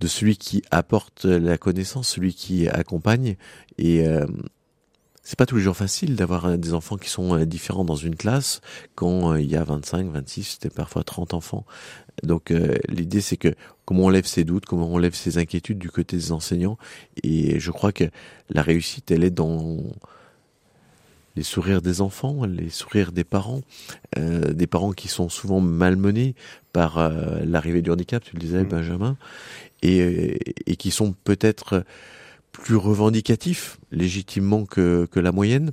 de 0.00 0.06
celui 0.06 0.38
qui 0.38 0.62
apporte 0.70 1.26
la 1.26 1.58
connaissance, 1.58 2.08
celui 2.08 2.34
qui 2.34 2.68
accompagne 2.68 3.36
et 3.76 4.06
euh, 4.06 4.26
c'est 5.22 5.38
pas 5.38 5.46
tous 5.46 5.56
les 5.56 5.62
jours 5.62 5.76
facile 5.76 6.16
d'avoir 6.16 6.56
des 6.58 6.74
enfants 6.74 6.96
qui 6.96 7.08
sont 7.08 7.44
différents 7.44 7.84
dans 7.84 7.96
une 7.96 8.16
classe 8.16 8.60
quand 8.94 9.34
il 9.34 9.50
y 9.50 9.56
a 9.56 9.64
25, 9.64 10.10
26, 10.10 10.44
c'était 10.44 10.70
parfois 10.70 11.04
30 11.04 11.34
enfants. 11.34 11.64
Donc 12.22 12.52
l'idée 12.88 13.20
c'est 13.20 13.36
que 13.36 13.54
comment 13.84 14.04
on 14.04 14.08
lève 14.08 14.26
ses 14.26 14.44
doutes, 14.44 14.66
comment 14.66 14.88
on 14.88 14.98
lève 14.98 15.14
ses 15.14 15.38
inquiétudes 15.38 15.78
du 15.78 15.90
côté 15.90 16.16
des 16.16 16.32
enseignants. 16.32 16.78
Et 17.22 17.60
je 17.60 17.70
crois 17.70 17.92
que 17.92 18.04
la 18.48 18.62
réussite, 18.62 19.10
elle 19.10 19.24
est 19.24 19.30
dans 19.30 19.78
les 21.36 21.42
sourires 21.42 21.82
des 21.82 22.00
enfants, 22.00 22.44
les 22.44 22.70
sourires 22.70 23.12
des 23.12 23.24
parents, 23.24 23.62
euh, 24.18 24.52
des 24.52 24.66
parents 24.66 24.92
qui 24.92 25.08
sont 25.08 25.28
souvent 25.28 25.60
malmenés 25.60 26.34
par 26.72 26.98
euh, 26.98 27.40
l'arrivée 27.44 27.82
du 27.82 27.90
handicap, 27.90 28.22
tu 28.22 28.34
le 28.34 28.40
disais, 28.40 28.62
mmh. 28.62 28.68
Benjamin, 28.68 29.16
et, 29.82 30.70
et 30.70 30.76
qui 30.76 30.90
sont 30.90 31.14
peut-être 31.24 31.84
plus 32.52 32.76
revendicatif 32.76 33.78
légitimement 33.92 34.64
que, 34.64 35.06
que 35.10 35.20
la 35.20 35.32
moyenne, 35.32 35.68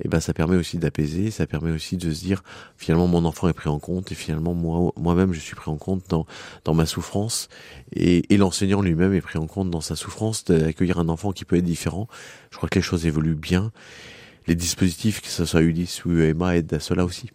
et 0.00 0.04
eh 0.06 0.08
ben 0.08 0.20
ça 0.20 0.32
permet 0.32 0.56
aussi 0.56 0.78
d'apaiser, 0.78 1.30
ça 1.30 1.46
permet 1.46 1.70
aussi 1.70 1.96
de 1.96 2.12
se 2.12 2.20
dire 2.20 2.42
finalement 2.76 3.06
mon 3.06 3.24
enfant 3.24 3.48
est 3.48 3.52
pris 3.52 3.68
en 3.68 3.78
compte 3.78 4.10
et 4.10 4.14
finalement 4.14 4.54
moi 4.54 4.92
moi-même 4.96 5.32
je 5.32 5.40
suis 5.40 5.54
pris 5.54 5.70
en 5.70 5.76
compte 5.76 6.02
dans 6.08 6.26
dans 6.64 6.74
ma 6.74 6.86
souffrance 6.86 7.48
et, 7.92 8.32
et 8.32 8.36
l'enseignant 8.36 8.80
lui-même 8.80 9.14
est 9.14 9.20
pris 9.20 9.38
en 9.38 9.46
compte 9.46 9.70
dans 9.70 9.80
sa 9.80 9.96
souffrance 9.96 10.44
d'accueillir 10.44 10.98
un 10.98 11.08
enfant 11.08 11.32
qui 11.32 11.44
peut 11.44 11.56
être 11.56 11.64
différent. 11.64 12.08
Je 12.50 12.56
crois 12.56 12.68
que 12.68 12.78
les 12.78 12.82
choses 12.82 13.06
évoluent 13.06 13.34
bien. 13.34 13.72
Les 14.46 14.54
dispositifs, 14.54 15.22
que 15.22 15.28
ce 15.28 15.44
soit 15.44 15.62
Ulysse 15.62 16.04
ou 16.04 16.10
UEMA, 16.10 16.56
aident 16.56 16.74
à 16.74 16.80
cela 16.80 17.04
aussi. 17.04 17.30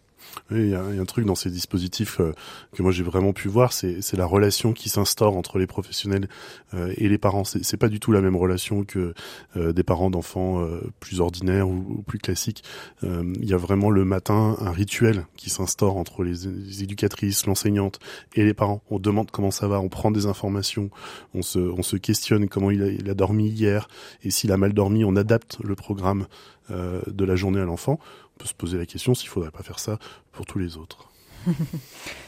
Il 0.51 0.69
y, 0.69 0.75
a, 0.75 0.81
un 0.81 1.05
truc 1.05 1.25
dans 1.25 1.36
ces 1.36 1.51
dispositifs 1.51 2.19
euh, 2.19 2.33
que 2.74 2.81
moi 2.81 2.91
j'ai 2.91 3.03
vraiment 3.03 3.33
pu 3.33 3.48
voir, 3.48 3.71
c'est 3.71 4.13
la 4.13 4.25
relation 4.25 4.74
qui 4.74 4.89
s'instaure 4.89 5.38
entre 5.38 5.59
les 5.59 5.67
professionnels 5.67 6.27
euh, 6.74 6.91
et 6.98 7.07
les 7.07 7.17
parents. 7.17 7.43
C'est 7.43 7.77
pas 7.77 7.89
du 7.89 8.00
tout 8.00 8.12
la 8.12 8.21
même 8.21 8.36
relation 8.36 8.83
que 8.83 9.13
euh, 9.55 9.74
des 9.74 9.83
parents 9.83 10.09
d'enfants 10.09 10.67
plus 11.00 11.19
ordinaires 11.19 11.69
ou, 11.69 12.03
plus 12.05 12.19
classiques. 12.19 12.63
Il 13.03 13.45
y 13.45 13.53
a 13.53 13.57
vraiment 13.57 13.89
le 13.89 14.05
matin 14.05 14.55
un 14.59 14.71
rituel 14.71 15.25
qui 15.36 15.50
s'instaure 15.50 15.98
entre 15.98 16.24
les, 16.24 16.48
éducatrices, 16.81 17.45
l'enseignante 17.45 18.00
et 18.33 18.43
les 18.43 18.53
parents. 18.53 18.81
On 18.89 19.00
demande 19.00 19.31
comment 19.31 19.51
ça 19.51 19.67
va, 19.67 19.79
on 19.79 19.89
prend 19.89 20.12
des 20.12 20.25
informations, 20.25 20.89
on 21.33 21.41
se, 21.41 21.59
on 21.59 21.83
se 21.83 21.98
questionne 21.98 22.48
comment 22.50 22.71
il 22.71 22.83
a, 22.83 22.88
il 22.88 23.09
a 23.09 23.13
dormi 23.13 23.50
hier 23.50 23.88
et 24.24 24.31
s'il 24.31 24.51
a 24.51 24.57
mal 24.57 24.74
dormi, 24.74 25.03
on 25.03 25.15
adapte 25.15 25.57
le 25.63 25.75
programme 25.75 26.27
de 26.69 27.25
la 27.25 27.36
journée 27.36 27.59
à 27.59 27.65
l'enfant 27.65 28.00
peut 28.39 28.48
se 28.48 28.55
poser 28.55 28.79
la 28.79 28.88
question 28.88 29.13
s'il 29.13 29.29
faudrait 29.29 29.51
pas 29.51 29.62
faire 29.62 29.77
ça 29.77 30.00
pour 30.31 30.48
tous 30.48 30.58
les 30.58 30.77
autres. 30.77 31.10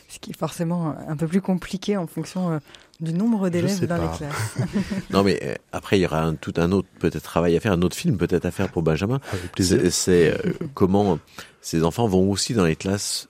Ce 0.07 0.19
qui 0.19 0.31
est 0.31 0.37
forcément 0.37 0.93
un 1.07 1.15
peu 1.15 1.25
plus 1.25 1.41
compliqué 1.41 1.95
en 1.95 2.05
fonction 2.05 2.51
euh, 2.51 2.59
du 2.99 3.13
nombre 3.13 3.49
d'élèves 3.49 3.87
dans 3.87 3.95
les 3.95 4.17
classes. 4.17 4.57
non, 5.09 5.23
mais 5.23 5.39
euh, 5.41 5.55
après, 5.71 5.97
il 5.97 6.01
y 6.01 6.05
aura 6.05 6.21
un, 6.21 6.35
tout 6.35 6.53
un 6.57 6.73
autre 6.73 6.89
peut-être 6.99 7.23
travail 7.23 7.55
à 7.55 7.61
faire, 7.61 7.71
un 7.71 7.81
autre 7.81 7.95
film 7.95 8.17
peut-être 8.17 8.45
à 8.45 8.51
faire 8.51 8.69
pour 8.69 8.83
Benjamin. 8.83 9.21
C'est 9.57 10.33
euh, 10.33 10.53
comment 10.73 11.17
ces 11.61 11.83
enfants 11.83 12.07
vont 12.07 12.29
aussi 12.29 12.53
dans 12.53 12.65
les 12.65 12.75
classes 12.75 13.29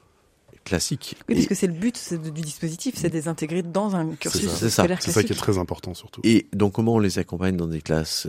classiques. 0.63 1.15
Oui, 1.27 1.35
parce 1.35 1.47
que 1.47 1.55
c'est 1.55 1.67
le 1.67 1.73
but 1.73 2.13
du 2.13 2.41
dispositif, 2.41 2.95
c'est 2.97 3.09
de 3.09 3.13
les 3.13 3.27
intégrer 3.27 3.61
dans 3.63 3.95
un 3.95 4.09
cursus 4.15 4.49
scolaire 4.49 4.99
classique. 4.99 5.01
C'est 5.01 5.11
ça 5.11 5.23
qui 5.23 5.33
est 5.33 5.35
très 5.35 5.57
important 5.57 5.93
surtout. 5.93 6.21
Et 6.23 6.47
donc 6.53 6.73
comment 6.73 6.95
on 6.95 6.99
les 6.99 7.19
accompagne 7.19 7.57
dans 7.57 7.67
des 7.67 7.81
classes 7.81 8.27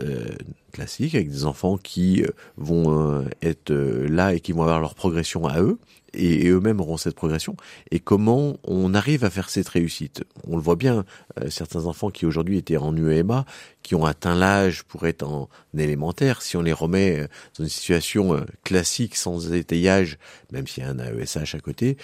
classiques 0.71 1.15
avec 1.15 1.29
des 1.29 1.45
enfants 1.45 1.77
qui 1.77 2.23
vont 2.57 3.25
être 3.41 3.73
là 3.73 4.33
et 4.33 4.39
qui 4.39 4.51
vont 4.51 4.63
avoir 4.63 4.79
leur 4.79 4.95
progression 4.95 5.45
à 5.47 5.61
eux? 5.61 5.77
Et, 6.13 6.47
eux-mêmes 6.47 6.79
auront 6.79 6.97
cette 6.97 7.15
progression. 7.15 7.55
Et 7.91 7.99
comment 7.99 8.57
on 8.63 8.93
arrive 8.93 9.23
à 9.23 9.29
faire 9.29 9.49
cette 9.49 9.69
réussite? 9.69 10.23
On 10.47 10.55
le 10.55 10.61
voit 10.61 10.75
bien, 10.75 11.05
euh, 11.39 11.49
certains 11.49 11.85
enfants 11.85 12.09
qui 12.09 12.25
aujourd'hui 12.25 12.57
étaient 12.57 12.77
en 12.77 12.95
UEMA, 12.95 13.45
qui 13.81 13.95
ont 13.95 14.05
atteint 14.05 14.35
l'âge 14.35 14.83
pour 14.83 15.07
être 15.07 15.23
en 15.23 15.49
élémentaire, 15.77 16.41
si 16.41 16.57
on 16.57 16.61
les 16.61 16.73
remet 16.73 17.19
euh, 17.19 17.27
dans 17.57 17.63
une 17.63 17.69
situation 17.69 18.35
euh, 18.35 18.41
classique 18.63 19.15
sans 19.15 19.53
étayage, 19.53 20.17
même 20.51 20.67
s'il 20.67 20.83
y 20.83 20.85
a 20.85 20.89
un 20.89 20.99
AESH 20.99 21.55
à 21.55 21.59
côté, 21.59 21.97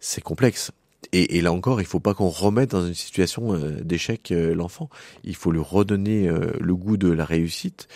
c'est 0.00 0.22
complexe. 0.22 0.70
Et, 1.12 1.36
et, 1.36 1.40
là 1.40 1.52
encore, 1.52 1.80
il 1.80 1.86
faut 1.86 2.00
pas 2.00 2.14
qu'on 2.14 2.28
remette 2.28 2.70
dans 2.70 2.86
une 2.86 2.94
situation 2.94 3.58
d'échec 3.82 4.32
l'enfant. 4.32 4.88
Il 5.24 5.34
faut 5.34 5.50
lui 5.50 5.60
redonner 5.60 6.28
le 6.28 6.76
goût 6.76 6.96
de 6.96 7.10
la 7.10 7.24
réussite. 7.24 7.88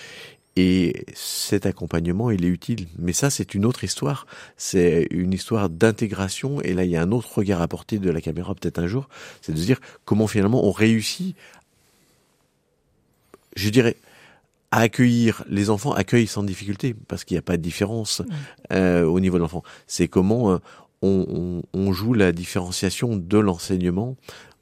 Et 0.57 1.05
cet 1.15 1.67
accompagnement, 1.67 2.31
il 2.31 2.45
est 2.45 2.49
utile. 2.49 2.89
Mais 2.99 3.13
ça, 3.13 3.29
c'est 3.29 3.55
une 3.55 3.67
autre 3.67 3.85
histoire. 3.85 4.27
C'est 4.57 5.07
une 5.11 5.35
histoire 5.35 5.69
d'intégration. 5.69 6.63
Et 6.63 6.73
là, 6.73 6.85
il 6.85 6.91
y 6.91 6.97
a 6.97 7.03
un 7.03 7.13
autre 7.13 7.39
regard 7.39 7.61
à 7.61 7.69
porter 7.69 7.99
de 7.99 8.11
la 8.11 8.23
caméra, 8.23 8.55
peut-être 8.55 8.79
un 8.79 8.87
jour. 8.87 9.09
C'est 9.43 9.53
de 9.53 9.59
se 9.59 9.65
dire 9.67 9.81
comment 10.07 10.27
finalement 10.27 10.65
on 10.65 10.73
réussit, 10.73 11.37
je 13.55 13.69
dirais, 13.69 13.97
à 14.71 14.81
accueillir 14.81 15.45
les 15.49 15.69
enfants, 15.69 15.93
accueillent 15.93 16.27
sans 16.27 16.43
difficulté, 16.43 16.95
parce 17.07 17.25
qu'il 17.25 17.35
n'y 17.35 17.39
a 17.39 17.43
pas 17.43 17.57
de 17.57 17.63
différence 17.63 18.23
euh, 18.73 19.05
au 19.05 19.21
niveau 19.21 19.37
de 19.37 19.43
l'enfant. 19.43 19.63
C'est 19.87 20.09
comment 20.09 20.53
euh, 20.53 20.59
on, 21.03 21.63
on, 21.73 21.93
joue 21.93 22.15
la 22.15 22.33
différenciation 22.33 23.17
de 23.17 23.39
l'enseignement 23.39 24.17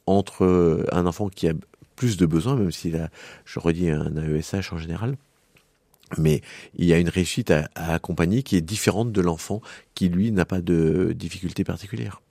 entre 0.06 0.44
euh, 0.44 0.84
un 0.92 1.06
enfant 1.06 1.28
qui 1.28 1.48
a 1.48 1.52
plus 1.96 2.16
de 2.16 2.26
besoins, 2.26 2.56
même 2.56 2.72
s'il 2.72 2.96
a, 2.96 3.08
je 3.44 3.58
redis, 3.60 3.90
un 3.90 4.16
AESH 4.16 4.72
en 4.72 4.78
général, 4.78 5.16
mais 6.18 6.42
il 6.76 6.86
y 6.86 6.92
a 6.92 6.98
une 6.98 7.08
réussite 7.08 7.50
à, 7.50 7.68
accompagner 7.74 8.42
qui 8.42 8.56
est 8.56 8.60
différente 8.60 9.12
de 9.12 9.20
l'enfant 9.20 9.60
qui, 9.94 10.08
lui, 10.08 10.30
n'a 10.32 10.44
pas 10.44 10.60
de 10.60 11.12
difficulté 11.16 11.64
particulière. 11.64 12.22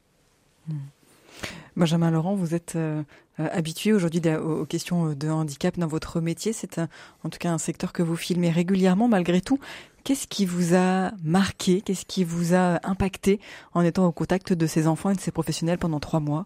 Hmm. 0.67 0.77
Benjamin 1.75 2.11
Laurent, 2.11 2.35
vous 2.35 2.53
êtes 2.53 2.73
euh, 2.75 3.01
habitué 3.37 3.93
aujourd'hui 3.93 4.21
aux 4.35 4.65
questions 4.65 5.13
de 5.13 5.27
handicap 5.27 5.77
dans 5.79 5.87
votre 5.87 6.21
métier. 6.21 6.53
C'est 6.53 6.79
en 6.79 7.29
tout 7.29 7.39
cas 7.39 7.51
un 7.51 7.57
secteur 7.57 7.91
que 7.91 8.03
vous 8.03 8.15
filmez 8.15 8.51
régulièrement 8.51 9.07
malgré 9.07 9.41
tout. 9.41 9.59
Qu'est-ce 10.03 10.27
qui 10.27 10.45
vous 10.45 10.75
a 10.75 11.11
marqué? 11.23 11.81
Qu'est-ce 11.81 12.05
qui 12.05 12.23
vous 12.23 12.53
a 12.53 12.79
impacté 12.87 13.39
en 13.73 13.81
étant 13.81 14.05
au 14.05 14.11
contact 14.11 14.53
de 14.53 14.67
ces 14.67 14.85
enfants 14.85 15.09
et 15.09 15.15
de 15.15 15.21
ces 15.21 15.31
professionnels 15.31 15.77
pendant 15.77 15.99
trois 15.99 16.19
mois? 16.19 16.45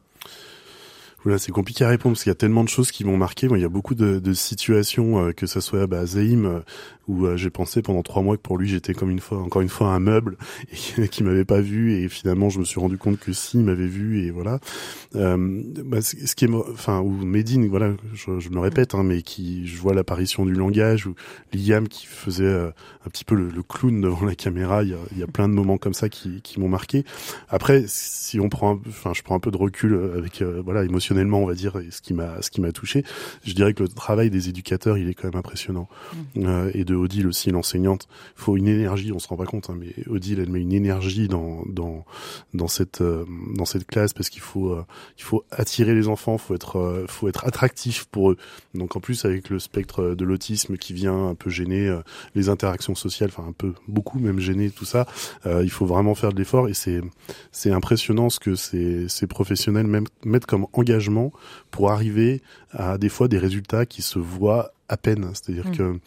Voilà, 1.23 1.39
c'est 1.39 1.51
compliqué 1.51 1.83
à 1.83 1.89
répondre 1.89 2.13
parce 2.13 2.23
qu'il 2.23 2.29
y 2.29 2.31
a 2.31 2.35
tellement 2.35 2.63
de 2.63 2.69
choses 2.69 2.91
qui 2.91 3.03
m'ont 3.03 3.17
marqué. 3.17 3.47
il 3.49 3.59
y 3.59 3.65
a 3.65 3.69
beaucoup 3.69 3.95
de, 3.95 4.19
de 4.19 4.33
situations, 4.33 5.25
euh, 5.25 5.31
que 5.31 5.47
ça 5.47 5.61
soit 5.61 5.87
bah, 5.87 5.99
à 5.99 6.05
Zahim, 6.05 6.45
euh, 6.45 6.59
où 7.07 7.25
euh, 7.25 7.37
j'ai 7.37 7.49
pensé 7.49 7.81
pendant 7.81 8.03
trois 8.03 8.21
mois 8.21 8.37
que 8.37 8.41
pour 8.41 8.57
lui 8.57 8.67
j'étais 8.67 8.93
comme 8.93 9.09
une 9.09 9.19
fois, 9.19 9.39
encore 9.39 9.63
une 9.63 9.69
fois, 9.69 9.93
un 9.93 9.99
meuble 9.99 10.37
et 10.97 11.07
qu'il 11.07 11.25
m'avait 11.25 11.45
pas 11.45 11.59
vu. 11.59 11.93
Et 11.95 12.07
finalement, 12.07 12.49
je 12.49 12.59
me 12.59 12.65
suis 12.65 12.79
rendu 12.79 12.97
compte 12.97 13.19
que 13.19 13.33
si, 13.33 13.57
il 13.57 13.63
m'avait 13.63 13.87
vu. 13.87 14.25
Et 14.25 14.31
voilà. 14.31 14.59
Bah, 15.13 16.01
ce 16.01 16.35
qui 16.35 16.45
est, 16.45 16.49
enfin, 16.71 16.99
ou 16.99 17.09
Medine, 17.09 17.67
voilà, 17.67 17.93
je, 18.13 18.39
je 18.39 18.49
me 18.49 18.59
répète, 18.59 18.93
hein, 18.93 19.03
mais 19.03 19.23
qui, 19.23 19.65
je 19.65 19.77
vois 19.77 19.95
l'apparition 19.95 20.45
du 20.45 20.53
langage 20.53 21.07
ou 21.07 21.15
Liam 21.53 21.87
qui 21.87 22.05
faisait 22.05 22.47
un 22.47 23.09
petit 23.09 23.25
peu 23.25 23.35
le, 23.35 23.49
le, 23.49 23.63
clown 23.63 24.01
devant 24.01 24.25
la 24.25 24.35
caméra. 24.35 24.83
Il 24.83 24.89
y 24.89 24.93
a, 24.93 24.97
il 25.13 25.17
y 25.17 25.23
a 25.23 25.27
plein 25.27 25.49
de 25.49 25.53
moments 25.53 25.77
comme 25.77 25.93
ça 25.93 26.09
qui, 26.09 26.41
qui 26.41 26.59
m'ont 26.59 26.69
marqué. 26.69 27.03
Après, 27.49 27.85
si 27.87 28.39
on 28.39 28.49
prend, 28.49 28.79
enfin, 28.87 29.13
je 29.13 29.23
prends 29.23 29.35
un 29.35 29.39
peu 29.39 29.51
de 29.51 29.57
recul 29.57 29.99
avec, 30.15 30.41
voilà, 30.41 30.83
émotion 30.83 31.06
on 31.11 31.45
va 31.45 31.53
dire, 31.53 31.77
et 31.77 31.91
ce 31.91 32.01
qui 32.01 32.13
m'a 32.13 32.41
ce 32.41 32.49
qui 32.49 32.61
m'a 32.61 32.71
touché, 32.71 33.03
je 33.43 33.53
dirais 33.53 33.73
que 33.73 33.83
le 33.83 33.89
travail 33.89 34.29
des 34.29 34.49
éducateurs, 34.49 34.97
il 34.97 35.09
est 35.09 35.13
quand 35.13 35.27
même 35.27 35.39
impressionnant. 35.39 35.87
Mmh. 36.35 36.45
Euh, 36.45 36.71
et 36.73 36.83
de 36.83 36.95
Odile 36.95 37.27
aussi, 37.27 37.51
l'enseignante, 37.51 38.07
faut 38.35 38.57
une 38.57 38.67
énergie, 38.67 39.11
on 39.11 39.19
se 39.19 39.27
rend 39.27 39.37
pas 39.37 39.45
compte, 39.45 39.69
hein, 39.69 39.77
mais 39.79 39.93
Odile, 40.07 40.39
elle 40.39 40.49
met 40.49 40.61
une 40.61 40.73
énergie 40.73 41.27
dans 41.27 41.63
dans 41.67 42.05
dans 42.53 42.67
cette 42.67 43.01
euh, 43.01 43.25
dans 43.55 43.65
cette 43.65 43.85
classe 43.85 44.13
parce 44.13 44.29
qu'il 44.29 44.41
faut 44.41 44.71
euh, 44.71 44.85
il 45.17 45.23
faut 45.23 45.43
attirer 45.51 45.93
les 45.93 46.07
enfants, 46.07 46.37
faut 46.37 46.55
être 46.55 47.05
faut 47.07 47.27
être 47.27 47.45
attractif 47.45 48.05
pour 48.05 48.31
eux. 48.31 48.37
Donc 48.73 48.95
en 48.95 48.99
plus 48.99 49.25
avec 49.25 49.49
le 49.49 49.59
spectre 49.59 50.15
de 50.15 50.25
l'autisme 50.25 50.77
qui 50.77 50.93
vient 50.93 51.29
un 51.29 51.35
peu 51.35 51.49
gêner 51.49 51.95
les 52.35 52.49
interactions 52.49 52.95
sociales, 52.95 53.29
enfin 53.31 53.47
un 53.47 53.53
peu 53.53 53.73
beaucoup 53.87 54.19
même 54.19 54.39
gêner 54.39 54.69
tout 54.69 54.85
ça, 54.85 55.07
il 55.45 55.69
faut 55.69 55.85
vraiment 55.85 56.15
faire 56.15 56.33
de 56.33 56.37
l'effort 56.37 56.67
et 56.67 56.73
c'est 56.73 57.01
c'est 57.51 57.71
impressionnant 57.71 58.29
ce 58.29 58.39
que 58.39 58.55
ces 58.55 59.07
ces 59.09 59.27
professionnels 59.27 59.87
même 59.87 60.05
mettent 60.23 60.45
comme 60.45 60.67
engagement 60.73 60.96
pour 61.71 61.91
arriver 61.91 62.41
à 62.71 62.97
des 62.97 63.09
fois 63.09 63.27
des 63.27 63.37
résultats 63.37 63.85
qui 63.85 64.01
se 64.01 64.19
voient 64.19 64.71
à 64.89 64.97
peine. 64.97 65.29
C'est-à-dire 65.33 65.67
mmh. 65.67 65.77
que 65.77 65.99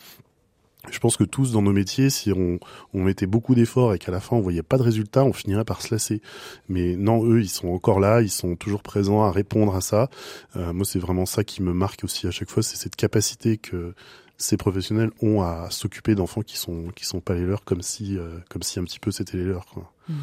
je 0.91 0.99
pense 0.99 1.17
que 1.17 1.25
tous 1.25 1.53
dans 1.53 1.61
nos 1.61 1.73
métiers, 1.73 2.09
si 2.09 2.33
on, 2.33 2.59
on 2.95 3.03
mettait 3.03 3.27
beaucoup 3.27 3.55
d'efforts 3.55 3.93
et 3.93 3.99
qu'à 3.99 4.11
la 4.11 4.21
fin 4.21 4.37
on 4.37 4.41
voyait 4.41 4.63
pas 4.63 4.79
de 4.79 4.83
résultat, 4.83 5.25
on 5.25 5.33
finirait 5.33 5.65
par 5.65 5.83
se 5.83 5.95
lasser. 5.95 6.23
Mais 6.69 6.97
non, 6.97 7.25
eux, 7.25 7.41
ils 7.43 7.51
sont 7.51 7.69
encore 7.69 8.01
là, 8.01 8.23
ils 8.23 8.31
sont 8.31 8.57
toujours 8.57 8.83
présents 8.83 9.23
à 9.23 9.31
répondre 9.31 9.75
à 9.75 9.83
ça. 9.83 10.09
Euh, 10.57 10.73
moi, 10.73 10.87
c'est 10.87 10.99
vraiment 10.99 11.27
ça 11.27 11.45
qui 11.45 11.63
me 11.63 11.75
marque 11.75 12.05
aussi 12.05 12.27
à 12.27 12.31
chaque 12.31 12.51
fois, 12.51 12.63
c'est 12.63 12.77
cette 12.77 12.97
capacité 12.97 13.59
que 13.59 13.95
ces 14.39 14.57
professionnels 14.57 15.11
ont 15.21 15.43
à 15.43 15.69
s'occuper 15.71 16.15
d'enfants 16.15 16.41
qui 16.41 16.57
sont 16.57 16.87
qui 16.97 17.05
sont 17.05 17.21
pas 17.21 17.35
les 17.35 17.45
leurs, 17.45 17.63
comme 17.65 17.83
si 17.83 18.17
euh, 18.17 18.39
comme 18.49 18.63
si 18.63 18.79
un 18.79 18.85
petit 18.85 18.99
peu 19.01 19.11
c'était 19.11 19.37
les 19.37 19.45
leurs. 19.45 19.67
Quoi. 19.67 19.93
Mmh. 20.09 20.15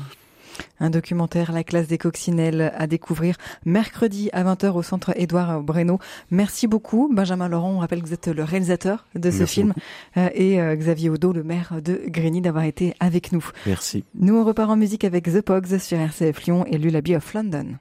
Un 0.79 0.89
documentaire, 0.89 1.51
La 1.51 1.63
classe 1.63 1.87
des 1.87 1.97
coccinelles, 1.97 2.71
à 2.77 2.87
découvrir 2.87 3.35
mercredi 3.65 4.29
à 4.33 4.43
20h 4.43 4.71
au 4.71 4.83
centre 4.83 5.13
Édouard 5.15 5.61
Breno. 5.61 5.99
Merci 6.31 6.67
beaucoup, 6.67 7.09
Benjamin 7.13 7.49
Laurent. 7.49 7.71
On 7.73 7.79
rappelle 7.79 8.01
que 8.01 8.07
vous 8.07 8.13
êtes 8.13 8.27
le 8.27 8.43
réalisateur 8.43 9.05
de 9.15 9.31
ce 9.31 9.39
Merci 9.39 9.53
film 9.53 9.67
beaucoup. 9.69 9.79
euh, 10.17 10.29
et 10.33 10.61
euh, 10.61 10.75
Xavier 10.75 11.09
Odo, 11.09 11.33
le 11.33 11.43
maire 11.43 11.81
de 11.83 12.01
Grigny, 12.07 12.41
d'avoir 12.41 12.63
été 12.65 12.93
avec 12.99 13.31
nous. 13.31 13.45
Merci. 13.65 14.03
Nous, 14.15 14.35
on 14.35 14.43
repart 14.43 14.69
en 14.69 14.75
musique 14.75 15.03
avec 15.03 15.25
The 15.25 15.41
Pogs 15.41 15.77
sur 15.79 15.97
RCF 15.99 16.43
Lyon 16.45 16.65
et 16.67 16.77
Lullaby 16.77 17.15
of 17.15 17.33
London. 17.33 17.75